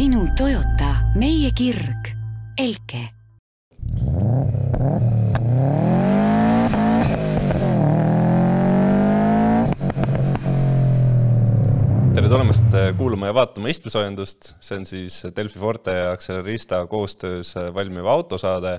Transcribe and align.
sinu 0.00 0.22
Toyota, 0.32 0.94
meie 1.20 1.50
kirg, 1.52 2.06
Elke. 2.56 3.02
Tere 12.14 12.30
tulemast 12.32 12.72
äh, 12.72 12.94
kuulama 12.96 13.28
ja 13.28 13.36
vaatama 13.36 13.68
istmesoojendust, 13.68 14.54
see 14.64 14.80
on 14.80 14.88
siis 14.88 15.20
Delfi 15.36 15.60
Forte 15.60 15.98
ja 15.98 16.14
Accelerista 16.16 16.80
koostöös 16.88 17.52
äh, 17.60 17.68
valmiv 17.74 18.08
autosaade 18.08 18.78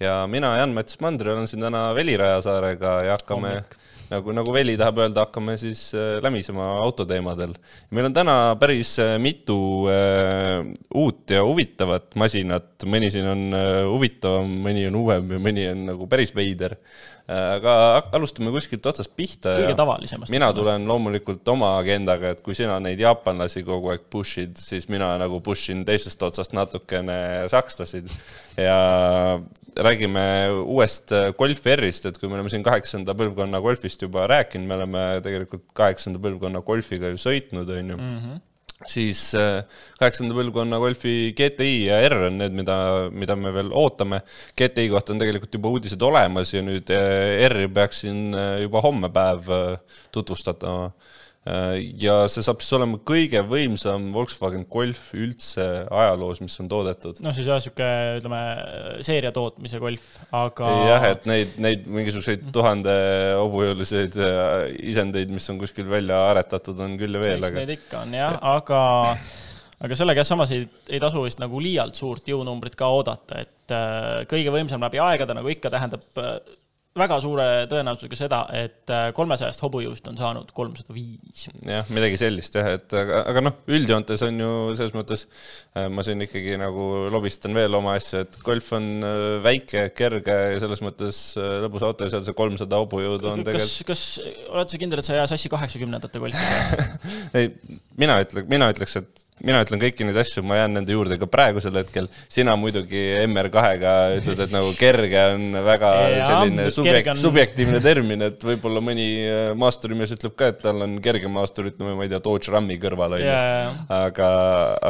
ja 0.00 0.24
mina, 0.30 0.54
Jan-Mats 0.60 1.00
Mandri, 1.00 1.32
olen 1.32 1.48
siin 1.48 1.62
täna 1.66 1.90
Veli 1.94 2.16
Rajasaarega 2.16 2.94
ja 3.04 3.16
hakkame 3.18 3.52
Hommik. 3.52 3.76
nagu, 4.10 4.32
nagu 4.34 4.54
Veli 4.54 4.76
tahab 4.80 5.02
öelda, 5.04 5.26
hakkame 5.26 5.56
siis 5.60 5.90
äh, 5.94 6.16
lämisema 6.24 6.70
autoteemadel. 6.86 7.54
meil 7.90 8.08
on 8.08 8.16
täna 8.16 8.56
päris 8.60 8.96
mitu 9.18 9.60
äh, 9.92 10.64
uut 10.94 11.30
ja 11.30 11.44
huvitavat 11.44 12.14
masinat, 12.14 12.72
mõni 12.86 13.12
siin 13.12 13.28
on 13.28 13.46
äh, 13.54 13.84
huvitavam, 13.90 14.58
mõni 14.66 14.88
on 14.88 15.00
uuem 15.04 15.36
ja 15.36 15.44
mõni 15.48 15.70
on 15.74 15.86
nagu 15.92 16.10
päris 16.10 16.34
veider 16.36 16.78
aga 17.30 17.72
alustame 18.16 18.50
kuskilt 18.50 18.86
otsast 18.90 19.12
pihta. 19.14 19.52
kõige 19.60 19.76
tavalisemast. 19.78 20.32
mina 20.34 20.48
tulen 20.56 20.86
loomulikult 20.88 21.46
oma 21.52 21.76
agendaga, 21.78 22.32
et 22.34 22.42
kui 22.42 22.56
sina 22.58 22.80
neid 22.82 22.98
jaapanlasi 22.98 23.62
kogu 23.66 23.92
aeg 23.92 24.08
push'id, 24.10 24.56
siis 24.58 24.88
mina 24.90 25.12
nagu 25.20 25.38
push 25.44 25.70
in 25.70 25.84
teisest 25.86 26.22
otsast 26.26 26.56
natukene 26.56 27.46
sakslasid 27.52 28.10
ja 28.58 28.80
räägime 29.76 30.22
uuest 30.64 31.14
Golf 31.38 31.66
R-ist, 31.74 32.06
et 32.08 32.20
kui 32.20 32.28
me 32.28 32.38
oleme 32.38 32.52
siin 32.52 32.64
kaheksanda 32.66 33.14
põlvkonna 33.18 33.62
Golfist 33.64 34.02
juba 34.02 34.26
rääkinud, 34.30 34.68
me 34.68 34.78
oleme 34.78 35.02
tegelikult 35.24 35.66
kaheksanda 35.76 36.22
põlvkonna 36.22 36.62
Golfiga 36.66 37.12
ju 37.12 37.20
sõitnud, 37.20 37.74
on 37.78 37.96
ju 37.96 37.98
mm. 37.98 38.14
-hmm 38.22 38.46
siis 38.88 39.34
äh, 39.36 39.64
kaheksanda 39.98 40.34
põlvkonna 40.34 40.78
Golfi 40.80 41.34
GTI 41.36 41.86
ja 41.90 41.98
R 42.08 42.14
on 42.30 42.38
need, 42.40 42.54
mida, 42.56 42.76
mida 43.12 43.36
me 43.36 43.52
veel 43.52 43.72
ootame. 43.76 44.22
GTI 44.56 44.88
kohta 44.88 45.12
on 45.12 45.20
tegelikult 45.20 45.54
juba 45.54 45.68
uudised 45.68 46.02
olemas 46.02 46.54
ja 46.54 46.62
nüüd 46.64 46.88
äh, 46.88 47.44
R-i 47.50 47.68
peaks 47.68 48.00
siin 48.06 48.32
äh, 48.32 48.62
juba 48.64 48.80
homme 48.80 49.12
päev 49.12 49.52
tutvustatama 50.12 50.88
Äh, 50.88 51.19
ja 51.40 52.16
see 52.28 52.44
saab 52.44 52.60
siis 52.60 52.74
olema 52.76 52.98
kõige 53.06 53.40
võimsam 53.48 54.10
Volkswagen 54.12 54.66
Golf 54.68 55.14
üldse 55.16 55.64
ajaloos, 55.88 56.42
mis 56.44 56.58
on 56.60 56.68
toodetud. 56.68 57.22
noh, 57.24 57.32
siis 57.32 57.48
jah, 57.48 57.56
niisugune 57.56 58.18
ütleme, 58.20 58.40
seeria 59.08 59.32
tootmise 59.32 59.80
Golf, 59.80 60.10
aga 60.36 60.72
jah, 60.90 61.06
et 61.14 61.28
neid, 61.30 61.54
neid 61.64 61.88
mingisuguseid 61.88 62.50
tuhande 62.52 62.94
hobujõuliseid 63.40 64.20
äh, 64.20 64.56
isendeid, 64.92 65.32
mis 65.32 65.48
on 65.52 65.62
kuskil 65.62 65.88
välja 65.88 66.20
aretatud, 66.28 66.76
on 66.84 66.98
küll 67.00 67.16
ja 67.16 67.24
veel, 67.24 67.40
aga 67.40 67.62
neid 67.62 67.76
ikka 67.78 68.04
on 68.04 68.18
jah 68.20 68.36
ja., 68.36 68.42
aga 68.58 68.82
aga 69.80 69.96
sellega 69.96 70.24
samas 70.28 70.52
ei, 70.52 70.66
ei 70.92 71.00
tasu 71.00 71.22
vist 71.24 71.40
nagu 71.40 71.60
liialt 71.62 71.96
suurt 71.96 72.28
jõunumbrit 72.28 72.76
ka 72.76 72.90
oodata, 72.92 73.40
et 73.46 73.72
äh, 73.74 74.26
kõige 74.28 74.52
võimsam 74.52 74.84
läbi 74.84 75.00
aegade, 75.00 75.36
nagu 75.40 75.48
ikka, 75.56 75.72
tähendab 75.72 76.04
äh, 76.20 76.36
väga 76.98 77.20
suure 77.22 77.44
tõenäosusega 77.70 78.16
seda, 78.18 78.38
et 78.56 78.90
äh, 78.90 79.10
kolmesajast 79.14 79.62
hobujõust 79.62 80.08
on 80.10 80.16
saanud 80.18 80.48
kolmsada 80.54 80.94
viis. 80.94 81.44
jah, 81.62 81.86
midagi 81.94 82.18
sellist 82.18 82.56
jah, 82.58 82.66
et 82.74 82.94
aga, 82.98 83.20
aga 83.30 83.44
noh, 83.46 83.60
üldjoontes 83.70 84.24
on 84.26 84.40
ju 84.42 84.50
selles 84.78 84.96
mõttes, 84.96 85.22
äh, 85.78 85.86
ma 85.92 86.02
siin 86.06 86.26
ikkagi 86.26 86.56
nagu 86.58 86.88
lobistan 87.14 87.54
veel 87.54 87.78
oma 87.78 87.94
asja, 88.00 88.24
et 88.26 88.40
golf 88.42 88.72
on 88.74 88.88
äh, 89.06 89.38
väike, 89.44 89.86
kerge 89.94 90.36
ja 90.56 90.58
selles 90.64 90.82
mõttes 90.82 91.20
lõbus 91.38 91.86
auto 91.86 92.08
ja 92.08 92.14
seal 92.16 92.26
see 92.26 92.34
kolmsada 92.38 92.82
hobujõudu 92.82 93.30
on 93.36 93.44
tegelikult. 93.46 93.86
kas, 93.86 94.18
kas 94.18 94.50
oled 94.50 94.74
sa 94.74 94.82
kindel, 94.82 95.02
et 95.04 95.06
sa 95.06 95.14
ei 95.14 95.22
aja 95.22 95.30
sassi 95.30 95.52
kaheksakümnendate 95.52 96.22
golfi 96.22 96.42
ei, 97.38 97.52
mina 98.00 98.20
ütlen, 98.24 98.46
mina 98.50 98.70
ütleks, 98.72 98.96
et 99.00 99.26
mina 99.44 99.60
ütlen 99.64 99.80
kõiki 99.80 100.04
neid 100.04 100.18
asju, 100.20 100.42
ma 100.46 100.58
jään 100.58 100.74
nende 100.76 100.94
juurde 100.94 101.16
ka 101.20 101.28
praegusel 101.30 101.76
hetkel. 101.80 102.08
sina 102.32 102.56
muidugi 102.60 103.00
MR2-ga 103.24 103.94
ütled, 104.18 104.42
et 104.44 104.52
nagu 104.54 104.72
kerge 104.78 105.22
on 105.34 105.46
väga 105.64 105.92
ja, 106.12 106.26
selline 106.28 106.66
subjekt, 106.74 107.12
on... 107.14 107.20
subjektiivne 107.20 107.80
termin, 107.84 108.26
et 108.28 108.44
võib-olla 108.44 108.82
mõni 108.84 109.08
äh, 109.24 109.40
maasturimees 109.60 110.14
ütleb 110.16 110.36
ka, 110.36 110.50
et 110.52 110.60
tal 110.64 110.84
on 110.84 110.98
kerge 111.04 111.30
maastur, 111.32 111.70
ütleme, 111.72 111.96
ma 111.96 112.06
ei 112.06 112.12
tea, 112.12 112.22
Dodge 112.24 112.52
Rami 112.52 112.76
kõrval 112.82 113.16
on 113.16 113.24
ju. 113.24 113.38
aga, 114.00 114.30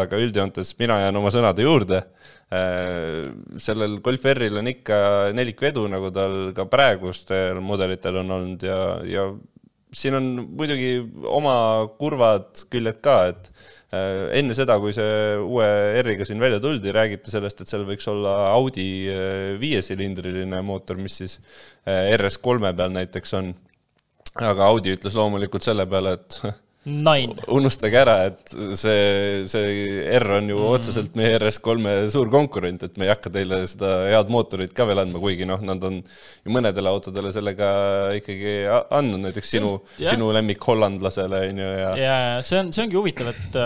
aga 0.03 0.23
üldjoontes 0.27 0.75
mina 0.81 0.99
jään 1.05 1.21
oma 1.23 1.33
sõnade 1.34 1.67
juurde 1.67 2.03
äh, 2.03 3.31
sellel 3.61 4.01
Golf 4.05 4.27
R-il 4.34 4.59
on 4.63 4.73
ikka 4.73 4.99
neliku 5.37 5.71
edu, 5.71 5.87
nagu 5.93 6.11
tal 6.15 6.51
ka 6.57 6.67
praegustel 6.71 7.63
mudelitel 7.63 8.23
on 8.25 8.39
olnud 8.41 8.67
ja, 8.67 8.83
ja 9.07 9.31
siin 9.93 10.17
on 10.19 10.31
muidugi 10.47 10.97
oma 11.27 11.55
kurvad 11.99 12.65
küljed 12.71 13.01
ka, 13.05 13.21
et 13.33 13.53
Äh, 13.91 14.28
enne 14.39 14.55
seda, 14.55 14.77
kui 14.78 14.93
see 14.95 15.39
uue 15.43 15.67
R-iga 15.99 16.23
siin 16.27 16.39
välja 16.39 16.61
tuldi, 16.62 16.93
räägiti 16.95 17.33
sellest, 17.33 17.65
et 17.65 17.71
seal 17.73 17.83
võiks 17.89 18.06
olla 18.12 18.53
Audi 18.53 18.87
äh, 19.11 19.56
viiesilindriline 19.59 20.61
mootor, 20.62 21.01
mis 21.03 21.17
siis 21.19 21.41
äh, 21.83 22.12
RS3 22.15 22.71
peal 22.78 22.95
näiteks 22.95 23.34
on. 23.41 23.51
aga 24.39 24.69
Audi 24.71 24.95
ütles 24.95 25.19
loomulikult 25.19 25.67
selle 25.67 25.89
peale, 25.91 26.15
et. 26.21 26.39
unustage 27.53 27.99
ära, 28.01 28.15
et 28.31 28.55
see, 28.79 29.43
see 29.49 30.05
R 30.17 30.25
on 30.39 30.49
ju 30.49 30.57
mm. 30.57 30.69
otseselt 30.79 31.19
meie 31.19 31.37
RS3-e 31.37 32.07
suur 32.13 32.31
konkurent, 32.33 32.87
et 32.87 32.97
me 32.97 33.05
ei 33.05 33.13
hakka 33.13 33.33
teile 33.35 33.59
seda 33.69 33.91
head 34.09 34.33
mootorit 34.33 34.73
ka 34.77 34.87
veel 34.89 35.03
andma, 35.03 35.21
kuigi 35.21 35.49
noh, 35.49 35.61
nad 35.61 35.85
on 35.85 35.99
ju 36.01 36.55
mõnedele 36.55 36.89
autodele 36.89 37.35
sellega 37.37 37.69
ikkagi 38.17 38.55
andnud, 38.97 39.27
näiteks 39.27 39.53
sinu, 39.59 39.75
sinu 39.99 40.33
lemmik 40.37 40.65
hollandlasele 40.65 41.45
on 41.51 41.63
ju 41.65 41.69
ja. 41.69 41.93
ja, 42.01 42.17
ja 42.31 42.43
see 42.47 42.63
on, 42.63 42.73
see 42.73 42.87
ongi 42.87 43.01
huvitav, 43.01 43.35
et, 43.35 43.61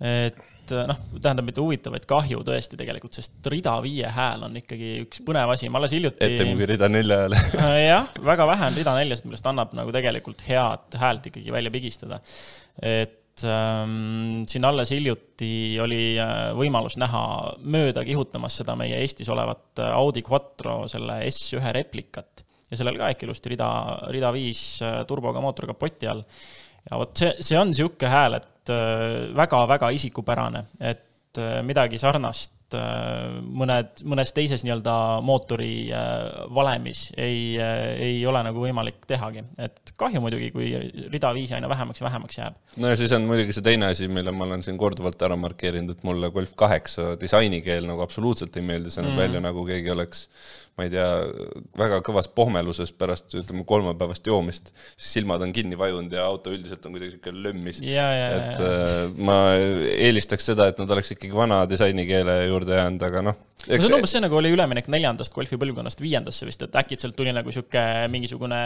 et 0.00 0.45
et 0.66 0.74
eh, 0.74 0.86
noh, 0.90 1.02
tähendab 1.22 1.46
mitte 1.46 1.62
huvitav, 1.62 1.94
vaid 1.94 2.06
kahju 2.10 2.42
tõesti 2.46 2.78
tegelikult, 2.78 3.16
sest 3.16 3.50
rida 3.52 3.76
viie 3.84 4.08
hääl 4.12 4.46
on 4.48 4.56
ikkagi 4.58 4.92
üks 5.04 5.22
põnev 5.26 5.52
asi, 5.54 5.70
ma 5.70 5.80
alles 5.80 5.94
hiljuti. 5.96 6.22
ette 6.26 6.48
kui 6.48 6.68
rida 6.68 6.88
nelja 6.90 7.20
hääl 7.22 7.36
äh, 7.38 7.76
jah, 7.86 8.08
väga 8.26 8.48
vähe 8.50 8.70
on 8.70 8.80
rida 8.80 8.96
neljast, 8.98 9.28
millest 9.28 9.46
annab 9.50 9.76
nagu 9.78 9.94
tegelikult 9.94 10.42
head 10.48 10.98
häält 11.00 11.30
ikkagi 11.30 11.54
välja 11.54 11.72
pigistada. 11.74 12.20
et 12.82 13.44
ähm, 13.46 14.42
siin 14.50 14.66
alles 14.66 14.92
hiljuti 14.94 15.78
oli 15.82 16.02
äh, 16.22 16.50
võimalus 16.58 16.98
näha 17.00 17.22
mööda 17.62 18.04
kihutamas 18.06 18.58
seda 18.62 18.76
meie 18.78 18.98
Eestis 19.04 19.30
olevat 19.32 19.82
äh, 19.82 19.94
Audi 19.94 20.24
Quattro 20.26 20.82
selle 20.90 21.22
S1 21.30 21.72
replikat 21.78 22.44
ja 22.70 22.78
sellel 22.80 22.98
ka 22.98 23.12
äkki 23.14 23.28
ilusti 23.28 23.54
rida, 23.54 23.70
rida 24.10 24.32
viis 24.34 24.80
turboga 25.06 25.38
mootor 25.44 25.68
kapoti 25.70 26.08
all. 26.10 26.24
Ja 26.90 27.00
vot 27.00 27.16
see, 27.18 27.32
see 27.40 27.58
on 27.58 27.72
niisugune 27.72 28.12
hääl, 28.12 28.40
et 28.40 28.52
väga-väga 29.36 29.90
äh, 29.90 29.94
isikupärane, 29.94 30.64
et 30.80 31.38
äh, 31.38 31.60
midagi 31.66 31.98
sarnast 32.02 32.74
äh, 32.74 33.36
mõned, 33.42 34.02
mõnes 34.08 34.32
teises 34.34 34.64
nii-öelda 34.66 34.94
mootori 35.26 35.88
valemis 36.54 37.06
ei, 37.16 37.54
ei 37.58 38.18
ole 38.26 38.42
nagu 38.46 38.62
võimalik 38.62 39.06
tehagi. 39.06 39.44
et 39.62 39.94
kahju 39.96 40.22
muidugi, 40.24 40.50
kui 40.54 40.72
rida 41.12 41.32
viisi 41.36 41.54
aina 41.54 41.70
vähemaks 41.70 42.00
ja 42.00 42.08
vähemaks 42.08 42.38
jääb. 42.38 42.60
no 42.76 42.92
ja 42.92 42.98
siis 42.98 43.12
on 43.16 43.28
muidugi 43.28 43.56
see 43.56 43.66
teine 43.66 43.92
asi, 43.92 44.08
mille 44.08 44.34
ma 44.34 44.48
olen 44.48 44.66
siin 44.66 44.78
korduvalt 44.78 45.22
ära 45.22 45.38
markeerinud, 45.40 45.96
et 45.96 46.06
mulle 46.06 46.30
Golf 46.34 46.54
kaheksa 46.56 47.14
disainikeel 47.20 47.86
nagu 47.86 48.02
absoluutselt 48.02 48.56
ei 48.56 48.66
meeldi, 48.66 48.90
see 48.90 49.04
näeb 49.04 49.14
mm. 49.14 49.24
välja 49.26 49.44
nagu 49.44 49.66
keegi 49.68 49.94
oleks 49.94 50.26
ma 50.76 50.84
ei 50.84 50.90
tea, 50.92 51.06
väga 51.80 52.02
kõvas 52.04 52.26
pohmeluses 52.36 52.90
pärast 52.92 53.32
ütleme 53.38 53.64
kolmapäevast 53.68 54.26
joomist, 54.28 54.74
siis 54.92 55.14
silmad 55.16 55.40
on 55.44 55.54
kinni 55.56 55.78
vajunud 55.80 56.12
ja 56.12 56.26
auto 56.28 56.52
üldiselt 56.52 56.84
on 56.84 56.92
kuidagi 56.96 57.14
sihuke 57.14 57.32
lömmis. 57.32 57.80
et. 58.36 58.60
Äh, 58.60 58.92
ma 59.16 59.38
eelistaks 59.56 60.50
seda, 60.52 60.68
et 60.68 60.82
nad 60.82 60.92
oleks 60.92 61.14
ikkagi 61.14 61.32
vana 61.36 61.62
disainikeele 61.70 62.42
juurde 62.50 62.76
jäänud, 62.76 63.06
aga 63.08 63.24
noh. 63.30 63.38
no 63.40 63.78
see 63.80 63.88
on 63.88 63.98
umbes 64.02 64.12
see, 64.18 64.24
nagu 64.26 64.36
oli 64.36 64.52
üleminek 64.52 64.92
neljandast 64.92 65.32
golfi 65.32 65.56
põlvkonnast 65.60 66.04
viiendasse 66.04 66.48
vist, 66.48 66.68
et 66.68 66.76
äkitselt 66.82 67.16
tuli 67.16 67.32
nagu 67.32 67.56
sihuke 67.56 67.86
mingisugune 68.12 68.60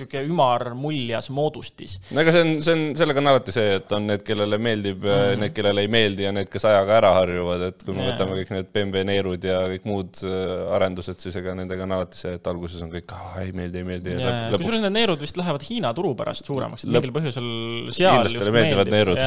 niisugune 0.00 0.30
ümar 0.30 0.64
muljas 0.78 1.28
moodustis. 1.34 1.98
no 2.10 2.22
ega 2.22 2.32
see 2.34 2.42
on, 2.44 2.52
see 2.64 2.74
on, 2.76 2.84
sellega 2.98 3.22
on 3.22 3.30
alati 3.32 3.54
see, 3.54 3.76
et 3.78 3.94
on 3.96 4.06
need, 4.08 4.24
kellele 4.26 4.58
meeldib 4.62 5.04
mm, 5.04 5.10
-hmm. 5.10 5.42
need, 5.44 5.54
kellele 5.56 5.84
ei 5.84 5.90
meeldi 5.92 6.26
ja 6.26 6.32
need, 6.34 6.50
kes 6.52 6.66
ajaga 6.68 6.96
ära 7.00 7.12
harjuvad, 7.18 7.64
et 7.70 7.84
kui 7.84 7.94
me 7.94 8.04
yeah. 8.04 8.14
võtame 8.14 8.38
kõik 8.40 8.52
need 8.56 8.70
BMW 8.74 9.04
Neerud 9.10 9.46
ja 9.46 9.58
kõik 9.72 9.88
muud 9.88 10.22
äh, 10.26 10.74
arendused, 10.76 11.20
siis 11.22 11.36
ega 11.40 11.54
nendega 11.58 11.86
on 11.86 11.96
alati 11.98 12.20
see, 12.20 12.34
et 12.38 12.50
alguses 12.52 12.84
on 12.84 12.92
kõik, 12.92 13.14
ei 13.42 13.54
meeldi, 13.56 13.82
ei 13.82 13.88
meeldi 13.92 14.16
yeah.. 14.16 14.46
Lõpuks... 14.54 14.66
kusjuures 14.66 14.84
need 14.86 14.96
Neerud 14.98 15.24
vist 15.24 15.40
lähevad 15.40 15.66
Hiina 15.68 15.92
turu 15.96 16.14
pärast 16.18 16.48
suuremaks, 16.48 16.86
et 16.86 16.94
mingil 16.94 17.14
põhjusel 17.16 17.50
seal 17.94 18.16
hiinlastele 18.16 18.54
meeldivad 18.54 18.92
Neerud 18.94 19.24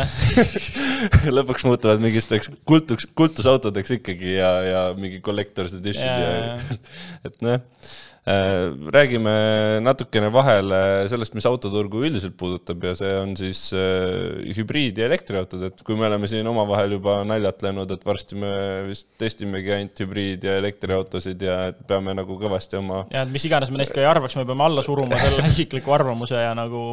lõpuks 1.38 1.68
muutuvad 1.68 2.04
mingiteks 2.04 2.52
kultuks, 2.68 3.08
kultusautodeks 3.16 3.98
ikkagi 4.00 4.38
ja, 4.38 4.54
ja 4.68 4.82
mingi 4.98 5.22
collector's 5.24 5.76
edition 5.78 6.08
yeah. 6.08 6.58
ja 6.58 6.80
et 7.30 7.40
noh 7.44 7.62
Äh, 7.64 8.13
räägime 8.26 9.82
natukene 9.84 10.30
vahele 10.32 11.10
sellest, 11.12 11.34
mis 11.36 11.44
autoturgu 11.44 12.06
üldiselt 12.08 12.38
puudutab 12.40 12.86
ja 12.88 12.94
see 12.96 13.12
on 13.20 13.34
siis 13.36 13.66
äh, 13.76 14.54
hübriid- 14.56 15.02
ja 15.02 15.10
elektriautod, 15.10 15.66
et 15.68 15.82
kui 15.84 15.98
me 16.00 16.08
oleme 16.08 16.30
siin 16.32 16.48
omavahel 16.48 16.96
juba 16.96 17.18
naljatlenud, 17.28 17.92
et 17.92 18.06
varsti 18.08 18.40
me 18.40 18.54
vist 18.88 19.10
testimegi 19.20 19.74
ainult 19.76 20.00
hübriid- 20.06 20.48
ja 20.48 20.56
elektriautosid 20.62 21.44
ja 21.44 21.58
et 21.74 21.82
peame 21.90 22.16
nagu 22.16 22.38
kõvasti 22.40 22.80
oma 22.80 23.02
ja 23.12 23.26
mis 23.28 23.44
iganes 23.50 23.74
me 23.74 23.82
neist 23.82 23.96
ka 23.96 24.00
ei 24.00 24.08
arvaks, 24.08 24.38
me 24.40 24.48
peame 24.48 24.70
alla 24.70 24.86
suruma 24.88 25.20
selle 25.20 25.44
isikliku 25.52 25.92
arvamuse 25.92 26.40
ja 26.46 26.56
nagu 26.56 26.86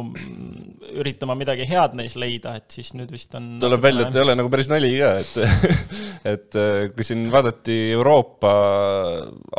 üritama 0.91 1.37
midagi 1.39 1.69
head 1.69 1.95
neis 1.95 2.17
leida, 2.19 2.57
et 2.59 2.75
siis 2.75 2.91
nüüd 2.97 3.15
vist 3.15 3.39
on 3.39 3.53
tuleb 3.63 3.87
välja, 3.87 4.09
et 4.09 4.19
ei 4.19 4.25
ole 4.25 4.35
nagu 4.35 4.51
päris 4.51 4.67
nali 4.71 4.91
ka, 4.99 5.13
et 5.23 5.31
et 6.35 6.59
äh, 6.59 6.91
kui 6.91 7.07
siin 7.07 7.23
vaadati 7.31 7.79
Euroopa 7.95 8.51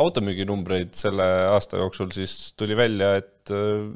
automüüginumbreid 0.04 0.92
selle 1.00 1.32
aasta 1.48 1.61
aasta 1.62 1.78
jooksul 1.80 2.10
siis 2.14 2.52
tuli 2.58 2.76
välja, 2.76 3.14
et 3.22 3.54
äh, 3.54 3.86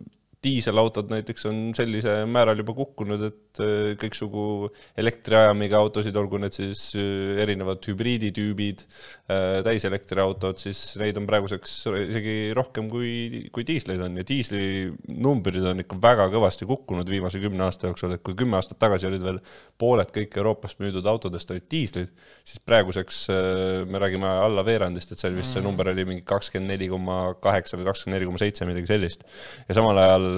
diiselautod 0.46 1.10
näiteks 1.10 1.48
on 1.50 1.58
sellisel 1.76 2.26
määral 2.30 2.62
juba 2.62 2.76
kukkunud, 2.76 3.26
et 3.26 3.42
äh, 3.62 3.94
kõiksugu 4.00 4.68
elektriajamiga 4.98 5.78
autosid, 5.80 6.16
olgu 6.18 6.38
need 6.42 6.54
siis 6.56 6.88
äh, 6.98 7.40
erinevad 7.42 7.84
hübriiditüübid, 7.88 8.84
äh, 9.30 9.58
täiselektriautod, 9.66 10.60
siis 10.62 10.80
neid 11.00 11.18
on 11.20 11.28
praeguseks 11.28 11.74
isegi 12.06 12.36
rohkem 12.56 12.90
kui, 12.92 13.46
kui 13.54 13.66
diisleid 13.68 14.02
on 14.06 14.20
ja 14.20 14.26
diisli 14.26 14.62
numbrid 15.12 15.66
on 15.66 15.84
ikka 15.84 15.98
väga 16.02 16.28
kõvasti 16.34 16.68
kukkunud 16.68 17.10
viimase 17.10 17.42
kümne 17.42 17.66
aasta 17.66 17.90
jooksul, 17.90 18.16
et 18.16 18.24
kui 18.26 18.38
kümme 18.38 18.58
aastat 18.60 18.80
tagasi 18.82 19.10
olid 19.10 19.24
veel 19.26 19.42
pooled 19.78 20.12
kõik 20.14 20.38
Euroopas 20.40 20.78
müüdud 20.82 21.06
autodest 21.10 21.50
olid 21.52 21.68
diislid, 21.72 22.12
siis 22.46 22.62
praeguseks 22.64 23.26
me 23.90 24.00
räägime 24.02 24.28
alla 24.46 24.64
veerandist, 24.66 25.12
et 25.12 25.22
seal 25.22 25.36
vist 25.36 25.52
see 25.52 25.62
mm. 25.62 25.68
number 25.68 25.92
oli 25.92 26.06
mingi 26.08 26.26
kakskümmend 26.26 26.74
neli 26.74 26.90
koma 26.92 27.20
kaheksa 27.42 27.78
või 27.78 27.90
kakskümmend 27.90 28.20
neli 28.20 28.30
koma 28.30 28.42
seitse, 28.42 28.68
midagi 28.68 28.90
sellist. 28.90 29.26
ja 29.68 29.76
samal 29.76 30.00
ajal 30.02 30.28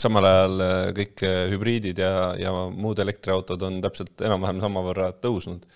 samal 0.00 0.26
ajal 0.28 0.62
äh, 0.64 0.86
kõik 0.96 1.24
äh, 1.26 1.42
hübriidid 1.52 2.00
ja, 2.02 2.14
ja 2.38 2.54
muud 2.70 3.00
elektriautod 3.02 3.62
on 3.66 3.82
täpselt 3.84 4.24
enam-vähem 4.24 4.62
samavõrra 4.62 5.10
tõusnud. 5.22 5.66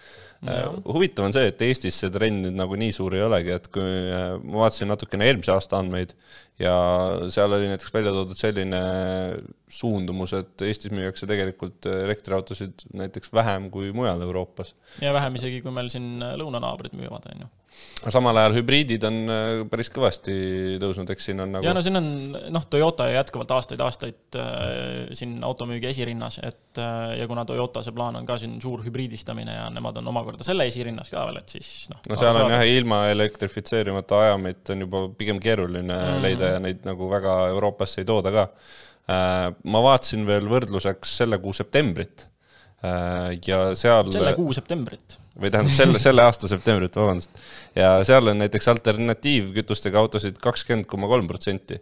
Äh, 0.47 0.65
huvitav 0.87 1.27
on 1.27 1.35
see, 1.35 1.51
et 1.51 1.63
Eestis 1.67 1.99
see 1.99 2.13
trend 2.15 2.45
nüüd 2.47 2.59
nagu 2.59 2.79
nii 2.79 2.95
suur 2.95 3.17
ei 3.17 3.25
olegi, 3.27 3.55
et 3.57 3.69
kui 3.75 3.83
ma 3.83 4.65
vaatasin 4.65 4.91
natukene 4.91 5.27
eelmise 5.27 5.55
aasta 5.55 5.81
andmeid 5.83 6.15
ja 6.63 6.75
seal 7.35 7.55
oli 7.55 7.71
näiteks 7.71 7.95
välja 7.95 8.15
toodud 8.15 8.39
selline 8.39 8.83
suundumus, 9.81 10.35
et 10.39 10.67
Eestis 10.67 10.95
müüakse 10.95 11.27
tegelikult 11.31 11.91
elektriautosid 11.91 12.89
näiteks 12.99 13.35
vähem 13.35 13.71
kui 13.75 13.91
mujal 13.95 14.23
Euroopas. 14.27 14.75
ja 15.03 15.15
vähem 15.15 15.39
isegi, 15.41 15.63
kui 15.63 15.75
meil 15.75 15.91
siin 15.95 16.19
lõunanaabrid 16.23 16.99
müüvad, 16.99 17.31
on 17.35 17.47
ju 17.47 17.55
samal 18.13 18.37
ajal 18.41 18.55
hübriidid 18.59 19.03
on 19.09 19.17
äh, 19.33 19.47
päris 19.71 19.91
kõvasti 19.93 20.35
tõusnud, 20.83 21.11
eks 21.13 21.29
siin 21.29 21.43
on 21.43 21.57
nagu. 21.57 21.67
ja 21.67 21.75
no 21.75 21.83
siin 21.85 21.99
on 21.99 22.07
noh, 22.55 22.67
Toyota 22.71 23.09
jätkuvalt 23.11 23.53
aastaid-aastaid 23.57 24.39
äh, 24.39 25.11
siin 25.19 25.39
automüügi 25.47 25.91
esirinnas, 25.91 26.39
et 26.47 26.81
äh, 26.83 27.19
ja 27.21 27.29
kuna 27.31 27.45
Toyota 27.49 27.83
see 27.87 27.95
plaan 27.97 28.21
on 28.21 28.29
ka 28.29 28.39
siin 28.41 28.57
suur 28.63 28.85
hübriidistamine 28.87 29.59
ja 29.59 29.67
nemad 29.75 29.99
on 30.01 30.13
omakorda 30.15 30.47
selle 30.47 30.69
esirinnas 30.71 31.11
ka 31.13 31.27
veel, 31.29 31.43
et 31.43 31.57
siis 31.59 31.73
noh. 31.93 32.03
no 32.11 32.21
seal 32.21 32.41
on 32.43 32.55
jah, 32.55 32.65
ilma 32.79 33.05
elektrifitseerimata 33.13 34.23
ajamit 34.29 34.75
on 34.75 34.87
juba 34.87 35.05
pigem 35.19 35.43
keeruline 35.43 35.87
mm 35.89 36.17
leida 36.19 36.49
ja 36.55 36.59
neid 36.63 36.81
nagu 36.87 37.07
väga 37.11 37.33
Euroopasse 37.53 38.01
ei 38.03 38.07
tooda 38.09 38.33
ka 38.35 38.43
äh,. 38.49 39.53
ma 39.71 39.83
vaatasin 39.85 40.25
veel 40.27 40.49
võrdluseks 40.51 41.13
selle 41.21 41.39
kuu 41.43 41.55
septembrit 41.55 42.27
ja 42.83 43.63
seal. 43.75 44.13
selle 44.15 44.35
kuu 44.37 44.53
septembrit 44.55 45.19
või 45.39 45.53
tähendab 45.53 45.75
selle, 45.75 46.01
selle 46.03 46.25
aasta 46.27 46.51
septembrit, 46.51 46.97
vabandust. 46.99 47.39
ja 47.79 47.99
seal 48.07 48.33
on 48.33 48.43
näiteks 48.43 48.69
alternatiivkütustega 48.75 50.01
autosid 50.01 50.43
kakskümmend 50.43 50.91
koma 50.91 51.11
kolm 51.11 51.31
protsenti. 51.31 51.79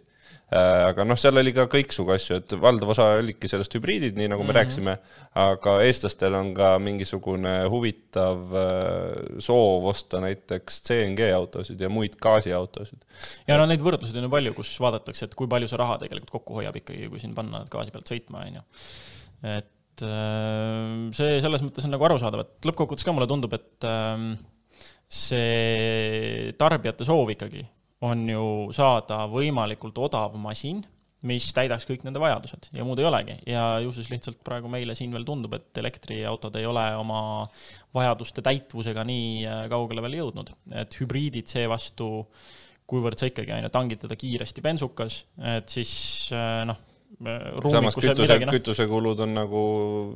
Äh, 0.47 0.85
aga 0.87 1.03
noh, 1.03 1.17
seal 1.19 1.35
oli 1.41 1.51
ka 1.51 1.65
kõiksugu 1.67 2.13
asju, 2.15 2.37
et 2.39 2.53
valdav 2.61 2.93
osa 2.93 3.09
olidki 3.17 3.49
sellest 3.51 3.73
hübriidid, 3.75 4.15
nii 4.15 4.29
nagu 4.31 4.39
me 4.39 4.45
mm 4.45 4.51
-hmm. 4.53 4.57
rääkisime, 4.61 4.93
aga 5.43 5.73
eestlastel 5.83 6.37
on 6.39 6.53
ka 6.55 6.69
mingisugune 6.79 7.55
huvitav 7.67 8.55
äh, 8.55 9.41
soov 9.43 9.89
osta 9.91 10.21
näiteks 10.23 10.81
CNG 10.87 11.33
autosid 11.35 11.81
ja 11.81 11.89
muid 11.89 12.15
gaasiautosid. 12.15 13.03
ja 13.47 13.57
no 13.57 13.65
neid 13.65 13.83
võrdlusi 13.83 14.17
on 14.17 14.23
ju 14.23 14.29
palju, 14.29 14.53
kus 14.53 14.79
vaadatakse, 14.79 15.25
et 15.25 15.35
kui 15.35 15.47
palju 15.47 15.67
see 15.67 15.77
raha 15.83 15.97
tegelikult 15.97 16.31
kokku 16.31 16.61
hoiab 16.61 16.75
ikkagi, 16.75 17.09
kui 17.09 17.19
siin 17.19 17.35
panna 17.35 17.65
gaasi 17.69 17.91
pealt 17.91 18.07
sõitma, 18.07 18.47
on 18.47 18.61
ju. 18.61 18.61
et 19.43 19.76
et 19.97 20.05
äh, 20.05 21.07
see 21.17 21.39
selles 21.41 21.63
mõttes 21.65 21.87
on 21.87 21.93
nagu 21.93 22.05
arusaadav, 22.07 22.43
et 22.43 22.69
lõppkokkuvõttes 22.69 23.05
ka 23.05 23.15
mulle 23.15 23.29
tundub, 23.29 23.53
et 23.57 23.87
ähm, 23.89 24.35
see 25.09 26.53
tarbijate 26.59 27.07
soov 27.07 27.31
ikkagi 27.33 27.63
on 28.05 28.27
ju 28.29 28.45
saada 28.75 29.23
võimalikult 29.31 29.97
odav 30.05 30.35
masin, 30.37 30.83
mis 31.27 31.47
täidaks 31.55 31.87
kõik 31.89 32.03
nende 32.05 32.21
vajadused 32.21 32.67
ja 32.77 32.85
muud 32.85 32.99
ei 33.01 33.07
olegi. 33.09 33.39
ja 33.49 33.79
ju 33.81 33.89
siis 33.95 34.11
lihtsalt 34.11 34.43
praegu 34.45 34.69
meile 34.69 34.93
siin 34.95 35.15
veel 35.15 35.25
tundub, 35.25 35.55
et 35.57 35.81
elektriautod 35.81 36.55
ei 36.59 36.67
ole 36.69 36.85
oma 36.99 37.47
vajaduste 37.97 38.43
täitvusega 38.45 39.05
nii 39.07 39.31
äh, 39.47 39.63
kaugele 39.71 40.03
veel 40.05 40.19
jõudnud, 40.21 40.53
et 40.83 40.99
hübriidid 41.01 41.49
seevastu, 41.49 42.27
kuivõrd 42.87 43.19
sa 43.19 43.27
ikkagi, 43.27 43.51
on 43.51 43.65
ju, 43.65 43.73
tangid 43.73 44.05
teda 44.05 44.15
kiiresti 44.19 44.63
bensukas, 44.63 45.23
et 45.57 45.73
siis 45.73 45.95
äh, 46.37 46.61
noh 46.69 46.85
samas 47.71 47.95
kütuse, 47.97 48.35
noh. 48.43 48.51
kütusekulud 48.53 49.21
on 49.25 49.31
nagu 49.33 49.61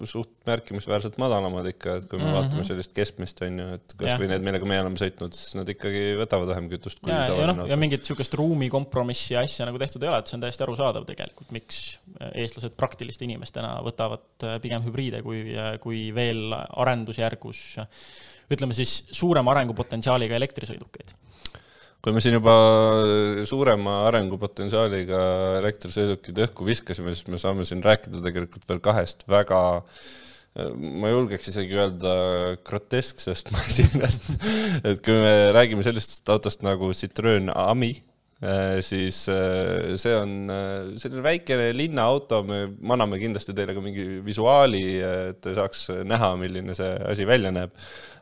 suht 0.09 0.31
märkimisväärselt 0.45 1.15
madalamad 1.21 1.69
ikka, 1.71 1.95
et 1.97 2.07
kui 2.09 2.19
me 2.19 2.25
mm 2.25 2.29
-hmm. 2.29 2.38
vaatame 2.38 2.65
sellist 2.67 2.93
keskmist, 2.93 3.41
on 3.45 3.59
ju, 3.63 3.67
et 3.79 3.95
kasvõi 3.97 4.27
need, 4.29 4.45
millega 4.45 4.67
meie 4.69 4.83
oleme 4.83 5.01
sõitnud, 5.01 5.33
siis 5.38 5.55
nad 5.57 5.69
ikkagi 5.73 6.03
võtavad 6.19 6.51
vähem 6.51 6.69
kütust 6.69 7.01
kui 7.01 7.13
ja, 7.13 7.23
tavaline 7.31 7.47
no, 7.53 7.63
auto. 7.63 7.71
ja 7.71 7.79
mingit 7.81 8.03
niisugust 8.03 8.38
ruumikompromissi 8.38 9.38
asja 9.39 9.65
nagu 9.65 9.81
tehtud 9.81 10.03
ei 10.03 10.11
ole, 10.11 10.19
et 10.21 10.29
see 10.29 10.38
on 10.38 10.45
täiesti 10.45 10.65
arusaadav 10.67 11.07
tegelikult, 11.09 11.51
miks 11.55 11.81
eestlased 12.33 12.77
praktiliste 12.77 13.25
inimestena 13.25 13.77
võtavad 13.85 14.45
äh, 14.45 14.59
pigem 14.61 14.85
hübriide 14.85 15.23
kui, 15.25 15.41
äh, 15.55 15.73
kui 15.81 16.09
veel 16.15 16.53
arendusjärgus 16.53 17.63
ütleme 18.51 18.75
siis 18.77 19.07
suurema 19.15 19.55
arengupotentsiaaliga 19.55 20.38
elektrisõidukeid 20.38 21.15
kui 22.01 22.15
me 22.15 22.21
siin 22.24 22.38
juba 22.39 22.56
suurema 23.45 24.01
arengupotentsiaaliga 24.09 25.21
elektrisõidukid 25.59 26.42
õhku 26.48 26.65
viskasime, 26.65 27.13
siis 27.13 27.30
me 27.30 27.42
saame 27.42 27.65
siin 27.68 27.83
rääkida 27.86 28.24
tegelikult 28.25 28.65
veel 28.69 28.81
kahest 28.83 29.27
väga 29.30 29.62
ma 30.51 31.12
julgeks 31.12 31.48
isegi 31.48 31.77
öelda 31.80 32.13
grotesksest 32.68 33.51
masinast. 33.56 34.31
et 34.83 35.00
kui 35.06 35.19
me 35.24 35.51
räägime 35.56 35.86
sellisest 35.86 36.27
autost 36.33 36.65
nagu 36.65 36.92
Citroen 36.98 37.51
Ami, 37.56 37.94
siis 38.81 39.19
see 40.01 40.13
on 40.17 40.31
selline 40.97 41.21
väikene 41.21 41.67
linnaauto, 41.77 42.39
me 42.47 42.63
anname 42.95 43.19
kindlasti 43.21 43.53
teile 43.53 43.75
ka 43.77 43.83
mingi 43.85 44.05
visuaali, 44.25 44.85
et 45.03 45.51
saaks 45.59 45.83
näha, 46.09 46.31
milline 46.41 46.73
see 46.77 46.95
asi 47.11 47.27
välja 47.29 47.53
näeb 47.53 47.75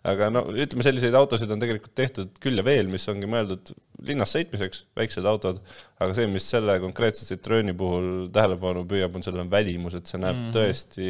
aga 0.07 0.29
no 0.31 0.43
ütleme, 0.53 0.83
selliseid 0.85 1.15
autosid 1.17 1.51
on 1.51 1.61
tegelikult 1.61 1.93
tehtud 1.97 2.37
küll 2.43 2.59
ja 2.59 2.65
veel, 2.65 2.87
mis 2.91 3.07
ongi 3.11 3.27
mõeldud 3.29 3.71
linnas 4.07 4.31
sõitmiseks, 4.35 4.85
väiksed 4.97 5.27
autod, 5.27 5.59
aga 5.99 6.15
see, 6.15 6.29
mis 6.31 6.47
selle 6.47 6.77
konkreetse 6.83 7.27
Citroeni 7.27 7.75
puhul 7.77 8.29
tähelepanu 8.35 8.85
püüab, 8.89 9.17
on 9.17 9.25
selle 9.25 9.43
välimus, 9.51 9.97
et 9.99 10.07
see 10.07 10.21
näeb 10.21 10.37
mm 10.37 10.45
-hmm. 10.45 10.55
tõesti 10.55 11.09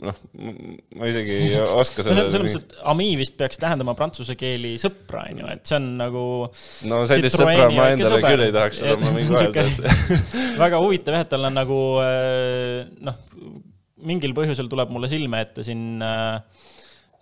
noh, 0.00 0.16
ma 0.96 1.08
isegi 1.10 1.34
ei 1.36 1.58
oska 1.82 2.04
selle 2.04 2.24
selles 2.24 2.38
mõttes, 2.40 2.56
et 2.62 2.86
ami 2.92 3.10
vist 3.20 3.36
peaks 3.38 3.60
tähendama 3.60 3.94
prantsuse 3.98 4.36
keeli 4.40 4.74
sõpra, 4.80 5.26
on 5.28 5.42
ju, 5.42 5.50
et 5.52 5.68
see 5.68 5.78
on 5.78 5.88
nagu 6.00 6.24
no 6.88 7.02
sellist 7.08 7.36
sõpra 7.36 7.68
ma 7.74 7.90
endale 7.92 8.18
sõber. 8.18 8.32
küll 8.32 8.46
ei 8.46 8.54
tahaks 8.56 8.80
seda 8.82 8.96
ma 9.02 9.12
võin 9.18 9.30
kohe 9.34 9.50
öelda, 9.50 9.96
väga 10.64 10.82
huvitav 10.82 11.18
jah, 11.18 11.26
et 11.26 11.32
tal 11.34 11.48
on 11.50 11.58
nagu 11.60 11.80
äh, 12.02 12.78
noh, 13.04 13.20
mingil 14.08 14.34
põhjusel 14.36 14.72
tuleb 14.72 14.92
mulle 14.94 15.12
silme 15.12 15.44
ette 15.44 15.66
siin 15.66 16.00
äh, 16.02 16.40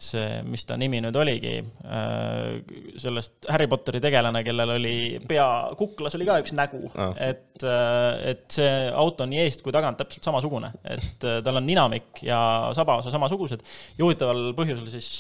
see, 0.01 0.41
mis 0.49 0.63
ta 0.65 0.79
nimi 0.81 0.99
nüüd 1.05 1.17
oligi, 1.21 1.59
äh, 1.85 2.61
sellest 3.01 3.49
Harry 3.53 3.67
Potteri 3.69 4.01
tegelane, 4.01 4.41
kellel 4.47 4.73
oli 4.79 4.95
pea, 5.29 5.47
kuklas 5.77 6.17
oli 6.17 6.29
ka 6.29 6.39
üks 6.41 6.55
nägu 6.57 6.81
oh., 6.89 7.13
et, 7.21 7.61
äh, 7.69 8.31
et 8.33 8.47
see 8.57 8.71
auto 8.89 9.27
on 9.27 9.33
nii 9.35 9.43
eest 9.45 9.61
kui 9.65 9.75
tagant 9.77 10.01
täpselt 10.01 10.25
samasugune, 10.25 10.73
et 10.89 11.27
äh, 11.29 11.41
tal 11.45 11.61
on 11.61 11.69
ninamik 11.69 12.23
ja 12.25 12.39
sabaosa 12.77 13.13
samasugused. 13.13 13.65
ja 13.99 14.07
huvitaval 14.07 14.55
põhjusel 14.57 14.89
siis, 14.93 15.11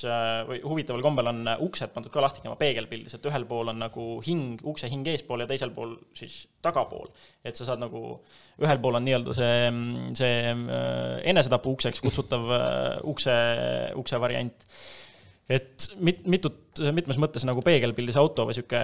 või 0.49 0.63
huvitaval 0.65 1.05
kombel 1.05 1.29
on 1.35 1.43
uksed 1.69 1.93
pandud 1.93 2.13
ka 2.15 2.25
lahti 2.25 2.45
käima 2.45 2.57
peegelpildis, 2.61 3.19
et 3.19 3.29
ühel 3.29 3.45
pool 3.51 3.75
on 3.75 3.83
nagu 3.85 4.07
hing, 4.25 4.65
ukse 4.65 4.89
hing 4.89 5.13
eespool 5.13 5.45
ja 5.45 5.51
teisel 5.51 5.75
pool 5.77 5.99
siis 6.17 6.47
tagapool. 6.65 7.13
et 7.45 7.57
sa 7.57 7.69
saad 7.69 7.81
nagu, 7.85 8.17
ühel 8.61 8.81
pool 8.81 8.97
on 8.97 9.05
nii-öelda 9.05 9.37
see, 9.37 9.69
see 10.17 10.57
enesetapu 11.29 11.77
ukseks 11.77 12.01
kutsutav 12.05 12.49
ukse, 13.09 13.37
ukse 14.01 14.21
variant 14.21 14.70
et 15.50 15.91
mit-, 16.00 16.25
mitut, 16.31 16.83
mitmes 16.95 17.21
mõttes 17.21 17.47
nagu 17.49 17.62
peegelpildis 17.67 18.19
auto 18.21 18.49
või 18.49 18.59
sihuke 18.59 18.83